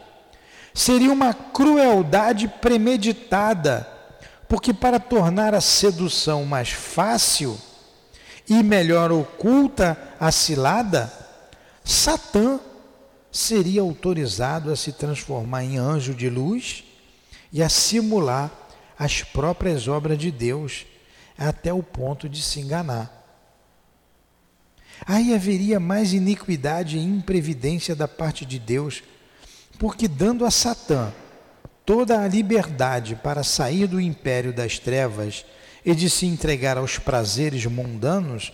Seria 0.74 1.12
uma 1.12 1.34
crueldade 1.34 2.48
premeditada, 2.48 3.88
porque 4.48 4.74
para 4.74 5.00
tornar 5.00 5.56
a 5.56 5.62
sedução 5.62 6.46
mais 6.46 6.70
fácil, 6.70 7.58
e 8.50 8.64
melhor 8.64 9.12
oculta 9.12 9.98
a 10.20 10.32
cilada, 10.32 11.12
Satã 11.84 12.60
seria 13.32 13.82
autorizado 13.82 14.72
a 14.72 14.76
se 14.76 14.92
transformar 14.92 15.64
em 15.64 15.78
anjo 15.78 16.14
de 16.14 16.30
luz 16.30 16.84
e 17.52 17.62
a 17.62 17.70
simular 17.70 18.52
as 18.98 19.22
próprias 19.22 19.88
obras 19.88 20.18
de 20.18 20.32
Deus 20.32 20.86
até 21.38 21.72
o 21.72 21.84
ponto 21.84 22.28
de 22.28 22.42
se 22.42 22.60
enganar. 22.60 23.14
Aí 25.06 25.34
haveria 25.34 25.80
mais 25.80 26.14
iniquidade 26.14 26.98
e 26.98 27.04
imprevidência 27.04 27.96
da 27.96 28.08
parte 28.08 28.46
de 28.46 28.58
Deus, 28.58 29.04
porque 29.78 30.08
dando 30.08 30.46
a 30.46 30.52
Satã 30.52 31.14
toda 31.86 32.20
a 32.20 32.28
liberdade 32.28 33.16
para 33.16 33.44
sair 33.44 33.88
do 33.88 34.02
império 34.02 34.52
das 34.52 34.80
trevas 34.80 35.46
e 35.88 35.96
de 35.96 36.10
se 36.10 36.26
entregar 36.26 36.78
aos 36.78 37.00
prazeres 37.00 37.66
mundanos, 37.66 38.52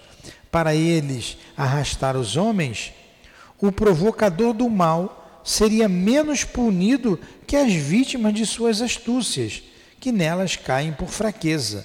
para 0.52 0.76
eles 0.76 1.36
arrastar 1.58 2.16
os 2.16 2.38
homens, 2.38 2.94
o 3.60 3.72
provocador 3.72 4.54
do 4.54 4.70
mal 4.70 5.42
seria 5.44 5.90
menos 5.90 6.44
punido 6.44 7.20
que 7.48 7.56
as 7.56 7.74
vítimas 7.74 8.36
de 8.36 8.46
suas 8.46 8.84
astúcias, 8.84 9.64
que 10.00 10.12
nelas 10.12 10.56
caem 10.56 10.94
por 10.94 11.08
fraqueza, 11.08 11.84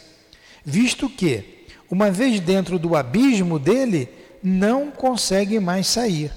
visto 0.63 1.09
que, 1.09 1.65
uma 1.91 2.11
vez 2.11 2.41
dentro 2.41 2.79
do 2.79 2.95
abismo 2.95 3.59
dele, 3.59 4.07
não 4.43 4.91
consegue 4.91 5.59
mais 5.59 5.87
sair. 5.87 6.31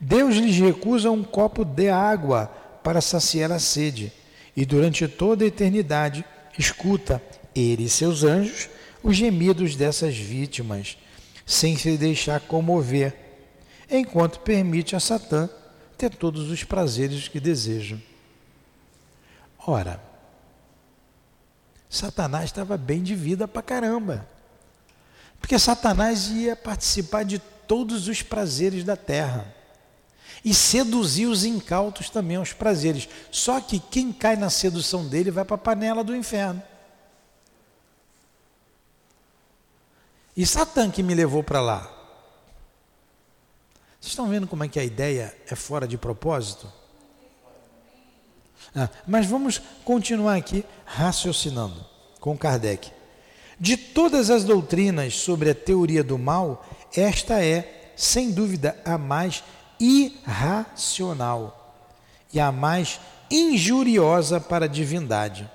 Deus 0.00 0.34
lhes 0.36 0.56
recusa 0.58 1.10
um 1.10 1.22
copo 1.22 1.62
de 1.62 1.90
água 1.90 2.46
para 2.82 3.02
saciar 3.02 3.52
a 3.52 3.58
sede, 3.58 4.10
e 4.56 4.64
durante 4.64 5.06
toda 5.06 5.44
a 5.44 5.48
eternidade 5.48 6.24
escuta 6.58 7.22
ele 7.58 7.84
e 7.84 7.88
seus 7.88 8.24
anjos 8.24 8.68
os 9.02 9.16
gemidos 9.16 9.76
dessas 9.76 10.16
vítimas, 10.16 10.98
sem 11.46 11.76
se 11.76 11.96
deixar 11.96 12.40
comover, 12.40 13.16
enquanto 13.90 14.40
permite 14.40 14.94
a 14.96 15.00
Satã 15.00 15.48
ter 15.96 16.14
todos 16.14 16.50
os 16.50 16.64
prazeres 16.64 17.28
que 17.28 17.40
deseja. 17.40 17.96
Ora, 19.66 20.00
Satanás 21.88 22.46
estava 22.46 22.76
bem 22.76 23.02
de 23.02 23.14
vida 23.14 23.48
pra 23.48 23.62
caramba. 23.62 24.28
Porque 25.40 25.58
Satanás 25.58 26.28
ia 26.28 26.54
participar 26.54 27.24
de 27.24 27.38
todos 27.38 28.08
os 28.08 28.22
prazeres 28.22 28.84
da 28.84 28.96
terra 28.96 29.54
e 30.44 30.54
seduzir 30.54 31.26
os 31.26 31.44
incautos 31.44 32.10
também 32.10 32.36
aos 32.36 32.52
prazeres. 32.52 33.08
Só 33.30 33.60
que 33.60 33.78
quem 33.78 34.12
cai 34.12 34.36
na 34.36 34.50
sedução 34.50 35.06
dele 35.06 35.30
vai 35.30 35.44
para 35.44 35.56
a 35.56 35.58
panela 35.58 36.04
do 36.04 36.14
inferno. 36.14 36.62
E 40.38 40.46
Satã 40.46 40.88
que 40.88 41.02
me 41.02 41.16
levou 41.16 41.42
para 41.42 41.60
lá. 41.60 41.80
Vocês 43.98 44.12
estão 44.12 44.28
vendo 44.28 44.46
como 44.46 44.62
é 44.62 44.68
que 44.68 44.78
a 44.78 44.84
ideia 44.84 45.36
é 45.50 45.56
fora 45.56 45.84
de 45.84 45.98
propósito? 45.98 46.72
Ah, 48.72 48.88
mas 49.04 49.26
vamos 49.26 49.60
continuar 49.84 50.36
aqui 50.36 50.64
raciocinando 50.84 51.84
com 52.20 52.38
Kardec. 52.38 52.92
De 53.58 53.76
todas 53.76 54.30
as 54.30 54.44
doutrinas 54.44 55.16
sobre 55.16 55.50
a 55.50 55.54
teoria 55.56 56.04
do 56.04 56.16
mal, 56.16 56.64
esta 56.94 57.42
é, 57.42 57.92
sem 57.96 58.30
dúvida, 58.30 58.80
a 58.84 58.96
mais 58.96 59.42
irracional 59.80 61.74
e 62.32 62.38
a 62.38 62.52
mais 62.52 63.00
injuriosa 63.28 64.40
para 64.40 64.66
a 64.66 64.68
divindade. 64.68 65.50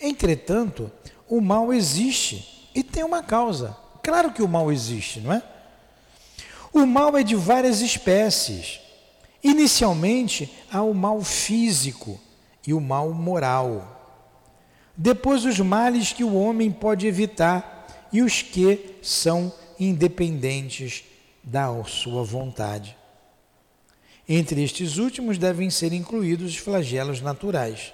Entretanto, 0.00 0.90
o 1.28 1.42
mal 1.42 1.70
existe 1.70 2.56
e 2.74 2.82
tem 2.82 3.04
uma 3.04 3.22
causa. 3.22 3.76
Claro 4.02 4.32
que 4.32 4.42
o 4.42 4.48
mal 4.48 4.72
existe, 4.72 5.20
não 5.20 5.32
é? 5.32 5.42
O 6.72 6.86
mal 6.86 7.16
é 7.16 7.22
de 7.22 7.34
várias 7.34 7.80
espécies. 7.80 8.80
Inicialmente, 9.42 10.52
há 10.70 10.82
o 10.82 10.94
mal 10.94 11.22
físico 11.22 12.20
e 12.66 12.72
o 12.74 12.80
mal 12.80 13.12
moral. 13.12 13.94
Depois, 14.96 15.44
os 15.44 15.58
males 15.60 16.12
que 16.12 16.24
o 16.24 16.34
homem 16.34 16.70
pode 16.70 17.06
evitar 17.06 18.08
e 18.12 18.22
os 18.22 18.42
que 18.42 18.96
são 19.02 19.52
independentes 19.78 21.04
da 21.42 21.82
sua 21.84 22.24
vontade. 22.24 22.96
Entre 24.28 24.62
estes 24.62 24.98
últimos 24.98 25.38
devem 25.38 25.70
ser 25.70 25.92
incluídos 25.92 26.52
os 26.52 26.58
flagelos 26.58 27.20
naturais. 27.20 27.92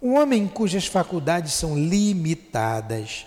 O 0.00 0.14
homem 0.14 0.48
cujas 0.48 0.86
faculdades 0.86 1.52
são 1.52 1.78
limitadas 1.78 3.26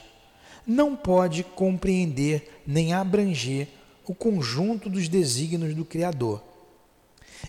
não 0.68 0.96
pode 0.96 1.44
compreender 1.44 2.62
nem 2.68 2.94
abranger 2.94 3.68
o 4.06 4.14
conjunto 4.14 4.90
dos 4.90 5.08
desígnios 5.08 5.74
do 5.74 5.86
Criador. 5.86 6.44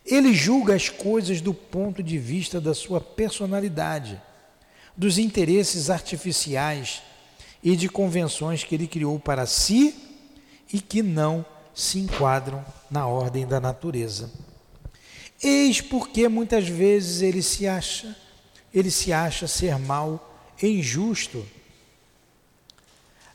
Ele 0.04 0.32
julga 0.32 0.74
as 0.74 0.88
coisas 0.88 1.40
do 1.40 1.52
ponto 1.52 2.02
de 2.02 2.18
vista 2.18 2.60
da 2.60 2.74
sua 2.74 3.00
personalidade, 3.00 4.20
dos 4.96 5.18
interesses 5.18 5.90
artificiais 5.90 7.02
e 7.62 7.74
de 7.74 7.88
convenções 7.88 8.64
que 8.64 8.74
ele 8.74 8.86
criou 8.86 9.18
para 9.18 9.46
si 9.46 9.94
e 10.72 10.80
que 10.80 11.02
não 11.02 11.44
se 11.74 11.98
enquadram 11.98 12.64
na 12.90 13.06
ordem 13.06 13.46
da 13.46 13.60
natureza. 13.60 14.30
Eis 15.42 15.80
porque 15.80 16.28
muitas 16.28 16.68
vezes 16.68 17.22
ele 17.22 17.42
se 17.42 17.66
acha, 17.66 18.16
ele 18.74 18.90
se 18.90 19.12
acha 19.12 19.46
ser 19.46 19.78
mal 19.78 20.52
e 20.60 20.66
injusto. 20.66 21.46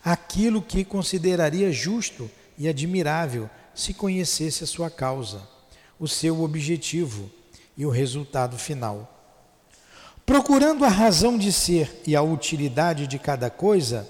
Aquilo 0.04 0.62
que 0.62 0.84
consideraria 0.84 1.72
justo 1.72 2.30
e 2.58 2.68
admirável 2.68 3.50
se 3.74 3.94
conhecesse 3.94 4.64
a 4.64 4.68
sua 4.68 4.90
causa, 4.90 5.48
o 6.00 6.08
seu 6.08 6.42
objetivo 6.42 7.32
e 7.78 7.86
o 7.86 7.90
resultado 7.90 8.58
final. 8.58 9.10
Procurando 10.26 10.86
a 10.86 10.90
razão 10.90 11.38
de 11.38 11.52
ser 11.52 12.02
e 12.06 12.16
a 12.16 12.22
utilidade 12.22 13.08
de 13.08 13.20
cada 13.20 13.50
coisa, 13.50 14.10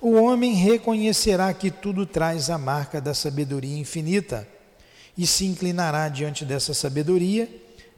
o 0.00 0.14
homem 0.14 0.54
reconhecerá 0.54 1.52
que 1.54 1.70
tudo 1.70 2.04
traz 2.04 2.50
a 2.50 2.58
marca 2.58 3.00
da 3.00 3.14
sabedoria 3.14 3.78
infinita 3.78 4.48
e 5.16 5.26
se 5.26 5.44
inclinará 5.44 6.08
diante 6.08 6.44
dessa 6.44 6.74
sabedoria, 6.74 7.48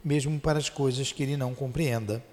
mesmo 0.03 0.39
para 0.39 0.59
as 0.59 0.69
coisas 0.69 1.11
que 1.11 1.23
ele 1.23 1.37
não 1.37 1.55
compreenda. 1.55 2.23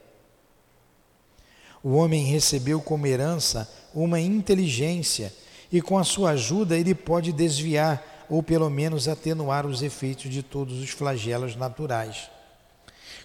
O 1.82 1.94
homem 1.94 2.24
recebeu 2.24 2.80
como 2.80 3.06
herança 3.06 3.68
uma 3.94 4.20
inteligência 4.20 5.32
e 5.70 5.80
com 5.80 5.98
a 5.98 6.04
sua 6.04 6.30
ajuda 6.30 6.78
ele 6.78 6.94
pode 6.94 7.32
desviar 7.32 8.26
ou 8.28 8.42
pelo 8.42 8.70
menos 8.70 9.08
atenuar 9.08 9.66
os 9.66 9.82
efeitos 9.82 10.30
de 10.30 10.42
todos 10.42 10.80
os 10.80 10.90
flagelos 10.90 11.56
naturais. 11.56 12.30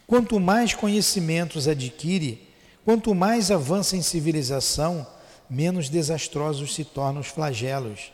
Quanto 0.07 0.39
mais 0.39 0.73
conhecimentos 0.73 1.67
adquire, 1.67 2.47
quanto 2.83 3.13
mais 3.13 3.51
avança 3.51 3.95
em 3.95 4.01
civilização, 4.01 5.05
menos 5.49 5.89
desastrosos 5.89 6.73
se 6.73 6.83
tornam 6.83 7.21
os 7.21 7.27
flagelos. 7.27 8.11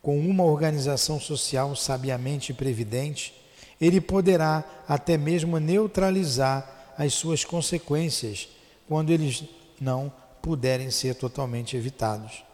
Com 0.00 0.18
uma 0.18 0.44
organização 0.44 1.20
social 1.20 1.76
sabiamente 1.76 2.52
previdente, 2.54 3.34
ele 3.80 4.00
poderá 4.00 4.64
até 4.88 5.16
mesmo 5.18 5.58
neutralizar 5.58 6.94
as 6.96 7.14
suas 7.14 7.44
consequências 7.44 8.48
quando 8.88 9.10
eles 9.10 9.44
não 9.80 10.12
puderem 10.40 10.90
ser 10.90 11.14
totalmente 11.14 11.76
evitados. 11.76 12.44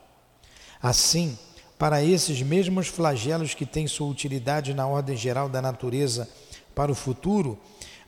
Assim, 0.80 1.36
para 1.78 2.02
esses 2.02 2.42
mesmos 2.42 2.88
flagelos 2.88 3.54
que 3.54 3.64
têm 3.64 3.86
sua 3.86 4.08
utilidade 4.08 4.74
na 4.74 4.86
ordem 4.86 5.16
geral 5.16 5.48
da 5.48 5.62
natureza 5.62 6.28
para 6.74 6.92
o 6.92 6.94
futuro, 6.94 7.58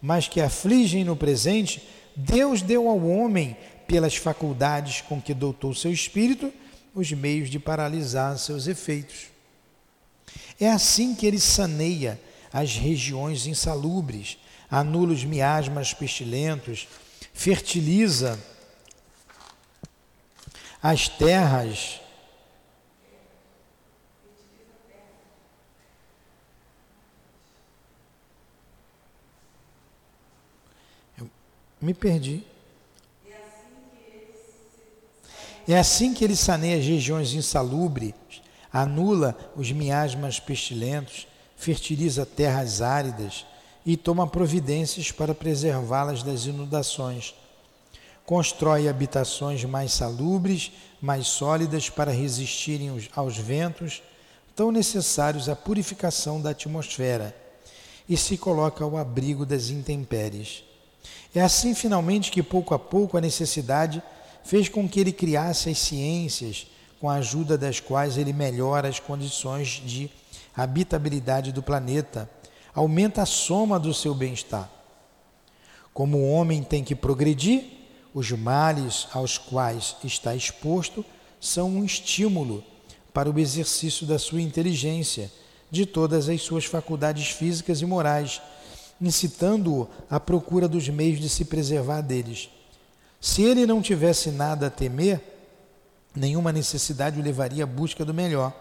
mas 0.03 0.29
que 0.29 0.41
afligem 0.41 1.05
no 1.05 1.16
presente, 1.16 1.87
Deus 2.16 2.62
deu 2.62 2.89
ao 2.89 3.01
homem 3.07 3.57
pelas 3.87 4.16
faculdades 4.16 5.01
com 5.01 5.21
que 5.21 5.35
dotou 5.35 5.75
seu 5.75 5.93
espírito, 5.93 6.53
os 6.95 7.11
meios 7.12 7.49
de 7.49 7.59
paralisar 7.59 8.37
seus 8.39 8.66
efeitos. 8.66 9.29
É 10.61 10.71
assim 10.71 11.14
que 11.14 11.27
ele 11.27 11.41
saneia 11.41 12.21
as 12.53 12.77
regiões 12.77 13.47
insalubres, 13.47 14.39
anula 14.71 15.12
os 15.12 15.25
miasmas 15.25 15.95
pestilentos, 15.95 16.89
fertiliza 17.33 18.39
as 20.83 21.09
terras. 21.09 22.01
Eu 31.18 31.31
me 31.81 31.95
perdi. 31.95 32.45
É 35.68 35.78
assim 35.78 36.12
que 36.12 36.24
ele 36.24 36.35
saneia 36.35 36.78
as 36.78 36.85
regiões 36.85 37.33
insalubres, 37.33 38.14
anula 38.72 39.37
os 39.55 39.70
miasmas 39.70 40.41
pestilentos, 40.41 41.28
fertiliza 41.57 42.26
terras 42.26 42.83
áridas 42.83 43.47
e 43.85 43.97
toma 43.97 44.26
providências 44.26 45.11
para 45.11 45.35
preservá-las 45.35 46.22
das 46.22 46.45
inundações. 46.45 47.35
Constrói 48.24 48.89
habitações 48.89 49.64
mais 49.64 49.93
salubres, 49.93 50.70
mais 51.01 51.26
sólidas 51.26 51.89
para 51.89 52.12
resistirem 52.12 52.91
aos 53.14 53.37
ventos 53.37 54.03
tão 54.55 54.70
necessários 54.70 55.49
à 55.49 55.57
purificação 55.57 56.41
da 56.41 56.51
atmosfera 56.51 57.35
e 58.09 58.16
se 58.16 58.37
coloca 58.37 58.85
ao 58.85 58.97
abrigo 58.97 59.47
das 59.47 59.70
intempéries. 59.70 60.64
É 61.35 61.41
assim, 61.41 61.74
finalmente, 61.74 62.31
que 62.31 62.43
pouco 62.43 62.74
a 62.74 62.78
pouco 62.78 63.16
a 63.16 63.20
necessidade 63.20 64.03
fez 64.45 64.68
com 64.68 64.89
que 64.89 65.01
ele 65.01 65.12
criasse 65.12 65.70
as 65.70 65.78
ciências 65.78 66.66
com 67.01 67.09
a 67.09 67.14
ajuda 67.14 67.57
das 67.57 67.81
quais 67.81 68.18
ele 68.18 68.33
melhora 68.33 68.89
as 68.89 69.01
condições 69.01 69.83
de 69.85 70.11
habitabilidade 70.55 71.53
do 71.53 71.62
planeta, 71.62 72.28
aumenta 72.75 73.23
a 73.23 73.27
soma 73.27 73.79
do 73.79 73.93
seu 73.93 74.14
bem-estar. 74.14 74.71
Como 75.93 76.18
o 76.18 76.31
homem 76.31 76.62
tem 76.62 76.85
que 76.85 76.95
progredir, 76.95 77.64
os 78.14 78.31
males 78.33 79.07
aos 79.12 79.39
quais 79.39 79.97
está 80.03 80.35
exposto 80.35 81.05
são 81.41 81.71
um 81.71 81.85
estímulo 81.85 82.64
para 83.12 83.31
o 83.31 83.39
exercício 83.39 84.07
da 84.07 84.18
sua 84.18 84.41
inteligência, 84.41 85.31
de 85.71 85.87
todas 85.87 86.29
as 86.29 86.43
suas 86.43 86.64
faculdades 86.64 87.29
físicas 87.29 87.81
e 87.81 87.87
morais, 87.87 88.41
incitando-o 89.01 89.89
à 90.09 90.18
procura 90.18 90.68
dos 90.68 90.89
meios 90.89 91.21
de 91.21 91.29
se 91.29 91.45
preservar 91.45 92.01
deles. 92.01 92.51
Se 93.21 93.43
ele 93.43 93.66
não 93.66 93.81
tivesse 93.81 94.31
nada 94.31 94.66
a 94.66 94.71
temer, 94.71 95.21
nenhuma 96.14 96.53
necessidade 96.53 97.21
o 97.21 97.23
levaria 97.23 97.64
à 97.64 97.66
busca 97.66 98.05
do 98.05 98.14
melhor. 98.14 98.53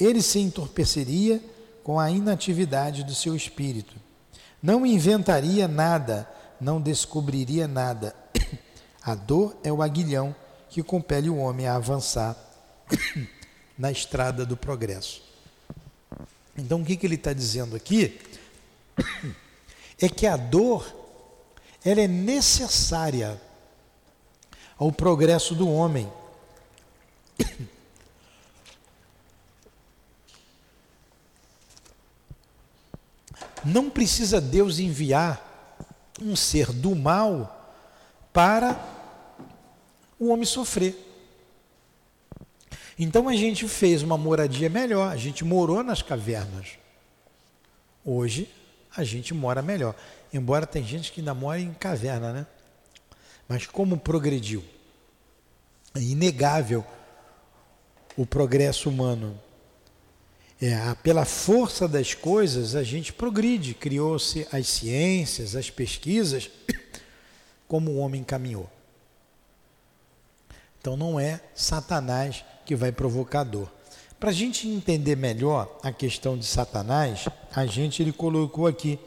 Ele 0.00 0.20
se 0.20 0.40
entorpeceria 0.40 1.42
com 1.84 2.00
a 2.00 2.10
inatividade 2.10 3.04
do 3.04 3.14
seu 3.14 3.36
espírito. 3.36 3.94
Não 4.60 4.86
inventaria 4.86 5.68
nada, 5.68 6.28
não 6.58 6.80
descobriria 6.80 7.68
nada. 7.68 8.16
A 9.02 9.14
dor 9.14 9.54
é 9.62 9.70
o 9.70 9.82
aguilhão 9.82 10.34
que 10.70 10.82
compele 10.82 11.28
o 11.28 11.36
homem 11.36 11.66
a 11.66 11.76
avançar 11.76 12.34
na 13.78 13.92
estrada 13.92 14.46
do 14.46 14.56
progresso. 14.56 15.22
Então, 16.56 16.80
o 16.80 16.84
que, 16.84 16.96
que 16.96 17.06
ele 17.06 17.16
está 17.16 17.32
dizendo 17.32 17.76
aqui? 17.76 18.18
É 19.96 20.08
que 20.08 20.26
a 20.26 20.36
dor 20.36 20.84
ela 21.84 22.00
é 22.00 22.08
necessária 22.08 23.40
ao 24.76 24.90
progresso 24.90 25.54
do 25.54 25.70
homem. 25.70 26.12
Não 33.64 33.88
precisa 33.88 34.40
Deus 34.40 34.78
enviar 34.78 35.52
um 36.20 36.36
ser 36.36 36.72
do 36.72 36.94
mal 36.94 37.76
para 38.32 38.78
o 40.18 40.28
homem 40.28 40.44
sofrer. 40.44 40.96
Então 42.98 43.28
a 43.28 43.34
gente 43.34 43.66
fez 43.66 44.02
uma 44.02 44.16
moradia 44.16 44.68
melhor, 44.68 45.10
a 45.10 45.16
gente 45.16 45.44
morou 45.44 45.82
nas 45.82 46.02
cavernas. 46.02 46.78
Hoje 48.04 48.48
a 48.96 49.02
gente 49.02 49.34
mora 49.34 49.62
melhor. 49.62 49.94
Embora 50.32 50.66
tem 50.66 50.84
gente 50.84 51.10
que 51.10 51.20
ainda 51.20 51.34
mora 51.34 51.60
em 51.60 51.72
caverna, 51.74 52.32
né? 52.32 52.46
Mas 53.48 53.66
como 53.66 53.98
progrediu? 53.98 54.64
É 55.94 56.00
inegável 56.00 56.84
o 58.16 58.24
progresso 58.24 58.88
humano. 58.88 59.40
É, 60.66 60.94
pela 61.02 61.26
força 61.26 61.86
das 61.86 62.14
coisas, 62.14 62.74
a 62.74 62.82
gente 62.82 63.12
progride. 63.12 63.74
Criou-se 63.74 64.48
as 64.50 64.66
ciências, 64.66 65.54
as 65.54 65.68
pesquisas, 65.68 66.50
como 67.68 67.90
o 67.90 67.98
homem 67.98 68.24
caminhou. 68.24 68.70
Então 70.80 70.96
não 70.96 71.20
é 71.20 71.42
Satanás 71.54 72.42
que 72.64 72.74
vai 72.74 72.90
provocar 72.90 73.44
dor. 73.44 73.70
Para 74.18 74.30
a 74.30 74.32
gente 74.32 74.66
entender 74.66 75.18
melhor 75.18 75.78
a 75.82 75.92
questão 75.92 76.38
de 76.38 76.46
Satanás, 76.46 77.28
a 77.54 77.66
gente 77.66 78.02
ele 78.02 78.10
colocou 78.10 78.66
aqui 78.66 78.98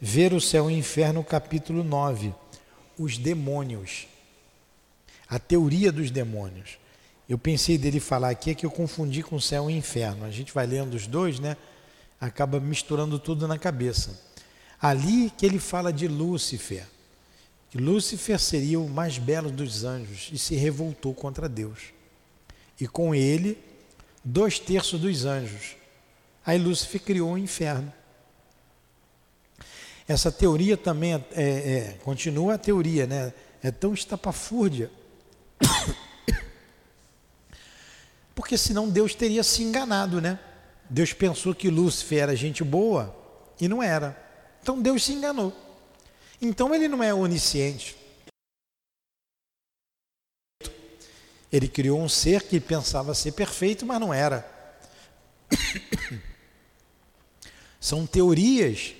ver 0.00 0.32
o 0.32 0.40
céu 0.40 0.70
e 0.70 0.74
o 0.74 0.78
inferno, 0.78 1.22
capítulo 1.22 1.84
9, 1.84 2.34
os 2.98 3.18
demônios. 3.18 4.06
A 5.28 5.38
teoria 5.38 5.92
dos 5.92 6.10
demônios. 6.10 6.78
Eu 7.28 7.36
pensei 7.36 7.76
dele 7.76 7.98
falar 7.98 8.30
aqui 8.30 8.50
é 8.50 8.54
que 8.54 8.64
eu 8.64 8.70
confundi 8.70 9.22
com 9.22 9.40
céu 9.40 9.68
e 9.68 9.76
inferno. 9.76 10.24
A 10.24 10.30
gente 10.30 10.52
vai 10.52 10.64
lendo 10.64 10.94
os 10.94 11.06
dois, 11.08 11.40
né? 11.40 11.56
Acaba 12.20 12.60
misturando 12.60 13.18
tudo 13.18 13.48
na 13.48 13.58
cabeça. 13.58 14.20
Ali 14.80 15.30
que 15.30 15.44
ele 15.44 15.58
fala 15.58 15.92
de 15.92 16.06
Lúcifer. 16.06 16.86
Que 17.70 17.78
Lúcifer 17.78 18.38
seria 18.38 18.78
o 18.78 18.88
mais 18.88 19.18
belo 19.18 19.50
dos 19.50 19.82
anjos 19.82 20.30
e 20.32 20.38
se 20.38 20.54
revoltou 20.54 21.12
contra 21.12 21.48
Deus. 21.48 21.92
E 22.80 22.86
com 22.86 23.12
ele, 23.12 23.58
dois 24.24 24.60
terços 24.60 25.00
dos 25.00 25.24
anjos. 25.24 25.74
Aí 26.44 26.58
Lúcifer 26.58 27.00
criou 27.00 27.32
o 27.32 27.38
inferno. 27.38 27.92
Essa 30.06 30.30
teoria 30.30 30.76
também 30.76 31.14
é, 31.14 31.24
é, 31.32 31.42
é, 31.42 31.98
continua 32.04 32.54
a 32.54 32.58
teoria, 32.58 33.04
né? 33.04 33.32
É 33.60 33.72
tão 33.72 33.92
estapafúrdia 33.92 34.88
porque 38.36 38.58
senão 38.58 38.86
Deus 38.86 39.14
teria 39.14 39.42
se 39.42 39.62
enganado, 39.62 40.20
né? 40.20 40.38
Deus 40.90 41.14
pensou 41.14 41.54
que 41.54 41.70
Lúcifer 41.70 42.22
era 42.22 42.36
gente 42.36 42.62
boa 42.62 43.16
e 43.58 43.66
não 43.66 43.82
era. 43.82 44.14
Então 44.62 44.80
Deus 44.80 45.06
se 45.06 45.14
enganou. 45.14 45.56
Então 46.40 46.74
ele 46.74 46.86
não 46.86 47.02
é 47.02 47.14
onisciente. 47.14 47.96
Ele 51.50 51.66
criou 51.66 51.98
um 51.98 52.10
ser 52.10 52.42
que 52.42 52.60
pensava 52.60 53.14
ser 53.14 53.32
perfeito, 53.32 53.86
mas 53.86 53.98
não 53.98 54.12
era. 54.12 54.46
São 57.80 58.06
teorias 58.06 58.94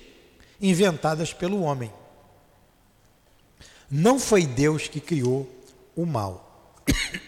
inventadas 0.59 1.31
pelo 1.31 1.61
homem. 1.61 1.93
Não 3.89 4.19
foi 4.19 4.47
Deus 4.47 4.87
que 4.87 4.99
criou 4.99 5.47
o 5.95 6.07
mal. 6.07 6.73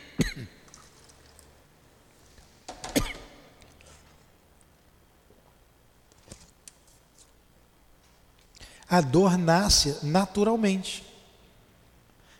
A 8.90 9.02
dor 9.02 9.38
nasce 9.38 10.00
naturalmente. 10.02 11.06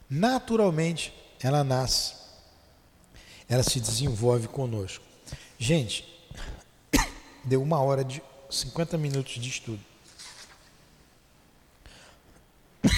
Naturalmente 0.10 1.14
ela 1.40 1.64
nasce. 1.64 2.16
Ela 3.48 3.62
se 3.62 3.80
desenvolve 3.80 4.48
conosco. 4.48 5.06
Gente, 5.58 6.06
deu 7.46 7.62
uma 7.62 7.80
hora 7.80 8.04
de 8.04 8.24
50 8.50 8.98
minutos 8.98 9.34
de 9.34 9.48
estudo. 9.48 9.80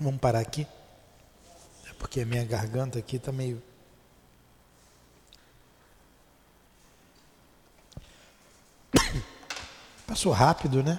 Vamos 0.00 0.20
parar 0.20 0.40
aqui? 0.40 0.66
É 1.88 1.92
porque 1.94 2.22
a 2.22 2.26
minha 2.26 2.44
garganta 2.44 2.98
aqui 2.98 3.16
está 3.16 3.30
meio. 3.30 3.62
Passou 10.18 10.32
rápido, 10.32 10.82
né? 10.82 10.98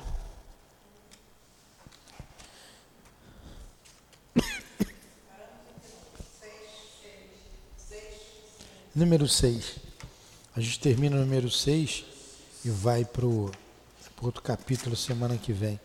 Número 8.96 9.28
6. 9.28 9.76
A 10.56 10.62
gente 10.62 10.80
termina 10.80 11.18
o 11.18 11.20
número 11.20 11.52
6 11.52 12.06
e 12.64 12.70
vai 12.70 13.04
para 13.04 13.26
o 13.26 13.52
outro 14.22 14.42
capítulo 14.42 14.96
semana 14.96 15.38
que 15.38 15.52
vem. 15.52 15.78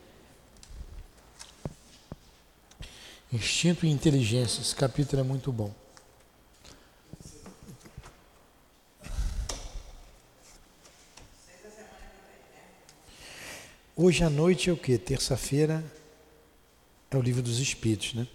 Instinto 3.33 3.85
e 3.85 3.91
inteligência. 3.91 4.61
Esse 4.61 4.77
capítulo 4.77 5.23
é 5.23 5.25
muito 5.25 5.51
bom. 5.51 5.75
Hoje 14.07 14.23
à 14.23 14.29
noite 14.29 14.69
é 14.69 14.73
o 14.75 14.77
que? 14.77 14.99
Terça-feira 14.99 15.83
é 17.11 17.17
o 17.17 17.23
livro 17.23 17.41
dos 17.41 17.59
Espíritos, 17.59 18.13
né? 18.13 18.27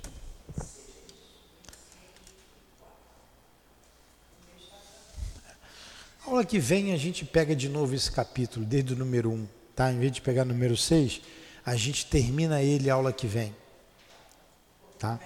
A 6.26 6.32
aula 6.32 6.44
que 6.44 6.58
vem 6.58 6.92
a 6.92 6.98
gente 6.98 7.24
pega 7.24 7.56
de 7.56 7.70
novo 7.70 7.94
esse 7.94 8.12
capítulo, 8.12 8.66
desde 8.66 8.94
o 8.94 8.96
número 8.96 9.30
1, 9.30 9.48
tá? 9.76 9.92
Em 9.92 10.00
vez 10.00 10.12
de 10.12 10.22
pegar 10.22 10.42
o 10.42 10.46
número 10.46 10.76
6, 10.76 11.22
a 11.64 11.76
gente 11.76 12.08
termina 12.08 12.64
ele 12.64 12.90
a 12.90 12.96
aula 12.96 13.14
que 13.14 13.28
vem. 13.28 13.56
Tá? 14.98 15.20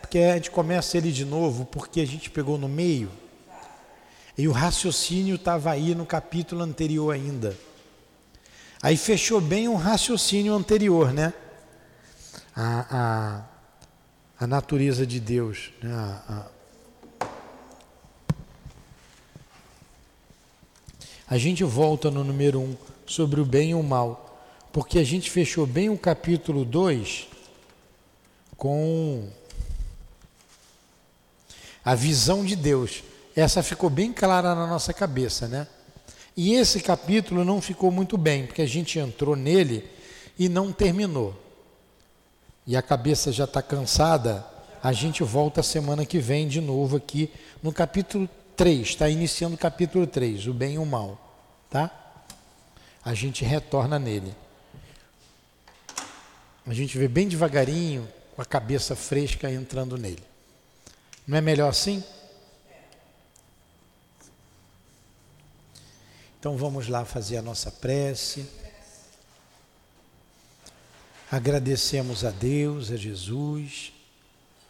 Porque 0.00 0.18
a 0.20 0.36
gente 0.36 0.52
começa 0.52 0.96
ele 0.96 1.10
de 1.10 1.24
novo 1.24 1.64
porque 1.64 2.00
a 2.00 2.06
gente 2.06 2.30
pegou 2.30 2.56
no 2.56 2.68
meio 2.68 3.10
e 4.38 4.46
o 4.46 4.52
raciocínio 4.52 5.34
estava 5.34 5.72
aí 5.72 5.92
no 5.92 6.06
capítulo 6.06 6.62
anterior 6.62 7.12
ainda. 7.12 7.58
Aí 8.82 8.96
fechou 8.96 9.40
bem 9.40 9.68
um 9.68 9.76
raciocínio 9.76 10.52
anterior, 10.54 11.12
né? 11.12 11.32
A, 12.54 12.86
a, 14.40 14.44
a 14.44 14.46
natureza 14.48 15.06
de 15.06 15.20
Deus. 15.20 15.70
Né? 15.80 15.94
A, 15.94 16.48
a, 17.20 17.26
a 21.28 21.38
gente 21.38 21.62
volta 21.62 22.10
no 22.10 22.24
número 22.24 22.58
1 22.58 22.64
um, 22.64 22.76
sobre 23.06 23.40
o 23.40 23.44
bem 23.44 23.70
e 23.70 23.74
o 23.76 23.82
mal, 23.84 24.36
porque 24.72 24.98
a 24.98 25.04
gente 25.04 25.30
fechou 25.30 25.64
bem 25.64 25.88
o 25.88 25.96
capítulo 25.96 26.64
2 26.64 27.28
com 28.56 29.30
a 31.84 31.94
visão 31.94 32.44
de 32.44 32.56
Deus. 32.56 33.04
Essa 33.36 33.62
ficou 33.62 33.88
bem 33.88 34.12
clara 34.12 34.56
na 34.56 34.66
nossa 34.66 34.92
cabeça, 34.92 35.46
né? 35.46 35.68
E 36.36 36.54
esse 36.54 36.80
capítulo 36.80 37.44
não 37.44 37.60
ficou 37.60 37.90
muito 37.90 38.16
bem, 38.16 38.46
porque 38.46 38.62
a 38.62 38.66
gente 38.66 38.98
entrou 38.98 39.36
nele 39.36 39.88
e 40.38 40.48
não 40.48 40.72
terminou. 40.72 41.38
E 42.66 42.76
a 42.76 42.82
cabeça 42.82 43.30
já 43.32 43.44
está 43.44 43.60
cansada, 43.60 44.46
a 44.82 44.92
gente 44.92 45.22
volta 45.22 45.62
semana 45.62 46.06
que 46.06 46.18
vem 46.18 46.48
de 46.48 46.60
novo 46.60 46.96
aqui 46.96 47.30
no 47.62 47.72
capítulo 47.72 48.28
3, 48.56 48.80
está 48.80 49.08
iniciando 49.08 49.56
o 49.56 49.58
capítulo 49.58 50.06
3, 50.06 50.46
o 50.46 50.54
bem 50.54 50.74
e 50.74 50.78
o 50.78 50.86
mal, 50.86 51.20
tá? 51.68 51.90
A 53.04 53.14
gente 53.14 53.44
retorna 53.44 53.98
nele. 53.98 54.34
A 56.66 56.72
gente 56.72 56.96
vê 56.96 57.08
bem 57.08 57.26
devagarinho, 57.26 58.08
com 58.34 58.40
a 58.40 58.44
cabeça 58.44 58.96
fresca 58.96 59.50
entrando 59.50 59.98
nele. 59.98 60.22
Não 61.26 61.36
é 61.36 61.40
melhor 61.40 61.68
assim? 61.68 62.02
Então 66.42 66.56
vamos 66.56 66.88
lá 66.88 67.04
fazer 67.04 67.36
a 67.36 67.42
nossa 67.42 67.70
prece. 67.70 68.44
Agradecemos 71.30 72.24
a 72.24 72.32
Deus, 72.32 72.90
a 72.90 72.96
Jesus, 72.96 73.92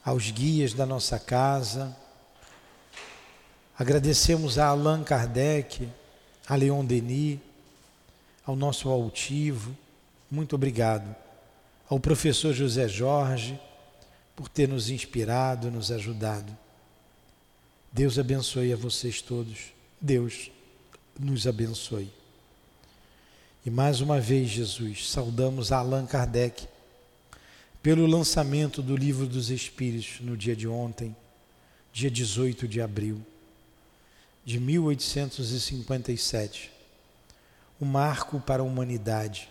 aos 0.04 0.30
guias 0.30 0.74
da 0.74 0.84
nossa 0.84 1.18
casa. 1.18 1.96
Agradecemos 3.78 4.58
a 4.58 4.66
Allan 4.66 5.02
Kardec, 5.02 5.88
a 6.46 6.56
Leon 6.56 6.84
Denis, 6.84 7.38
ao 8.44 8.54
nosso 8.54 8.90
altivo. 8.90 9.74
Muito 10.30 10.54
obrigado. 10.54 11.16
Ao 11.88 11.98
professor 11.98 12.52
José 12.52 12.86
Jorge, 12.86 13.58
por 14.36 14.46
ter 14.46 14.68
nos 14.68 14.90
inspirado, 14.90 15.70
nos 15.70 15.90
ajudado. 15.90 16.54
Deus 17.90 18.18
abençoe 18.18 18.74
a 18.74 18.76
vocês 18.76 19.22
todos. 19.22 19.72
Deus 19.98 20.50
nos 21.18 21.46
abençoe. 21.46 22.10
E 23.64 23.70
mais 23.70 24.00
uma 24.00 24.20
vez, 24.20 24.50
Jesus, 24.50 25.10
saudamos 25.10 25.70
Allan 25.70 26.06
Kardec 26.06 26.66
pelo 27.82 28.06
lançamento 28.06 28.82
do 28.82 28.96
Livro 28.96 29.26
dos 29.26 29.50
Espíritos 29.50 30.20
no 30.20 30.36
dia 30.36 30.54
de 30.54 30.68
ontem, 30.68 31.14
dia 31.92 32.10
18 32.10 32.66
de 32.66 32.80
abril 32.80 33.20
de 34.44 34.58
1857. 34.58 36.72
Um 37.80 37.86
marco 37.86 38.40
para 38.40 38.62
a 38.62 38.64
humanidade, 38.64 39.48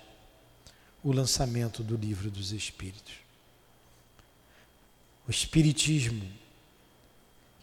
o 1.03 1.11
lançamento 1.11 1.83
do 1.83 1.95
Livro 1.95 2.29
dos 2.29 2.51
Espíritos. 2.51 3.15
O 5.27 5.31
Espiritismo 5.31 6.23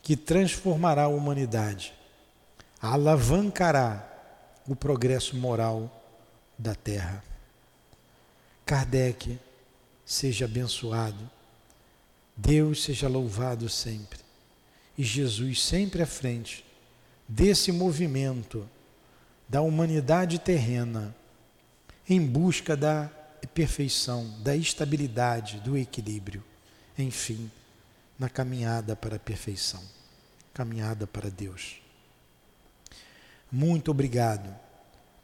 que 0.02 0.16
transformará 0.16 1.04
a 1.04 1.08
humanidade, 1.08 1.92
alavancará 2.80 4.04
o 4.66 4.76
progresso 4.76 5.36
moral 5.36 5.90
da 6.58 6.74
Terra. 6.74 7.22
Kardec 8.64 9.38
seja 10.04 10.44
abençoado, 10.44 11.30
Deus 12.36 12.84
seja 12.84 13.08
louvado 13.08 13.68
sempre 13.68 14.20
e 14.96 15.02
Jesus 15.02 15.62
sempre 15.62 16.02
à 16.02 16.06
frente 16.06 16.64
desse 17.26 17.70
movimento 17.70 18.68
da 19.48 19.60
humanidade 19.60 20.38
terrena 20.38 21.14
em 22.08 22.24
busca 22.24 22.76
da 22.76 23.10
perfeição, 23.54 24.28
da 24.40 24.56
estabilidade, 24.56 25.60
do 25.60 25.76
equilíbrio, 25.76 26.44
enfim, 26.98 27.50
na 28.18 28.28
caminhada 28.28 28.96
para 28.96 29.16
a 29.16 29.20
perfeição, 29.20 29.82
caminhada 30.52 31.06
para 31.06 31.30
Deus. 31.30 31.87
Muito 33.50 33.90
obrigado 33.90 34.54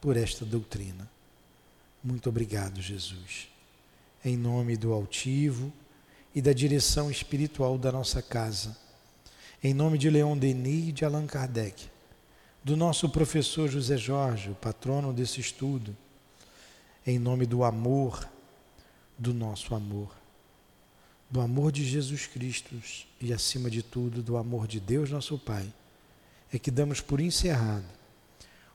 por 0.00 0.16
esta 0.16 0.46
doutrina. 0.46 1.10
Muito 2.02 2.28
obrigado, 2.30 2.80
Jesus. 2.80 3.48
Em 4.24 4.34
nome 4.34 4.78
do 4.78 4.94
altivo 4.94 5.70
e 6.34 6.40
da 6.40 6.54
direção 6.54 7.10
espiritual 7.10 7.76
da 7.76 7.92
nossa 7.92 8.22
casa, 8.22 8.76
em 9.62 9.74
nome 9.74 9.98
de 9.98 10.08
Leon 10.08 10.38
Denis 10.38 10.88
e 10.88 10.92
de 10.92 11.04
Allan 11.04 11.26
Kardec, 11.26 11.88
do 12.62 12.78
nosso 12.78 13.10
professor 13.10 13.68
José 13.68 13.98
Jorge, 13.98 14.50
o 14.50 14.54
patrono 14.54 15.12
desse 15.12 15.40
estudo, 15.40 15.94
em 17.06 17.18
nome 17.18 17.44
do 17.44 17.62
amor, 17.62 18.26
do 19.18 19.34
nosso 19.34 19.74
amor. 19.74 20.10
Do 21.30 21.42
amor 21.42 21.70
de 21.70 21.84
Jesus 21.84 22.26
Cristo 22.26 22.74
e, 23.20 23.34
acima 23.34 23.68
de 23.68 23.82
tudo, 23.82 24.22
do 24.22 24.38
amor 24.38 24.66
de 24.66 24.80
Deus, 24.80 25.10
nosso 25.10 25.38
Pai, 25.38 25.70
é 26.50 26.58
que 26.58 26.70
damos 26.70 27.02
por 27.02 27.20
encerrado 27.20 28.03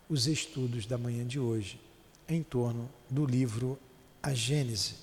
os 0.10 0.26
estudos 0.26 0.88
da 0.88 0.98
manhã 0.98 1.26
de 1.26 1.40
hoje 1.40 1.80
em 2.28 2.42
torno 2.42 2.90
do 3.10 3.26
livro 3.26 3.80
A 4.22 4.34
Gênese 4.34 4.96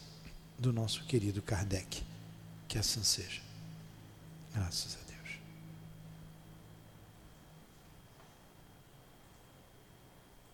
do 0.58 0.72
nosso 0.72 1.04
querido 1.04 1.40
Kardec. 1.40 2.02
Que 2.66 2.78
assim 2.78 3.02
seja. 3.04 3.40
Graças 4.52 4.94
a 4.94 4.98
Deus. 4.98 5.05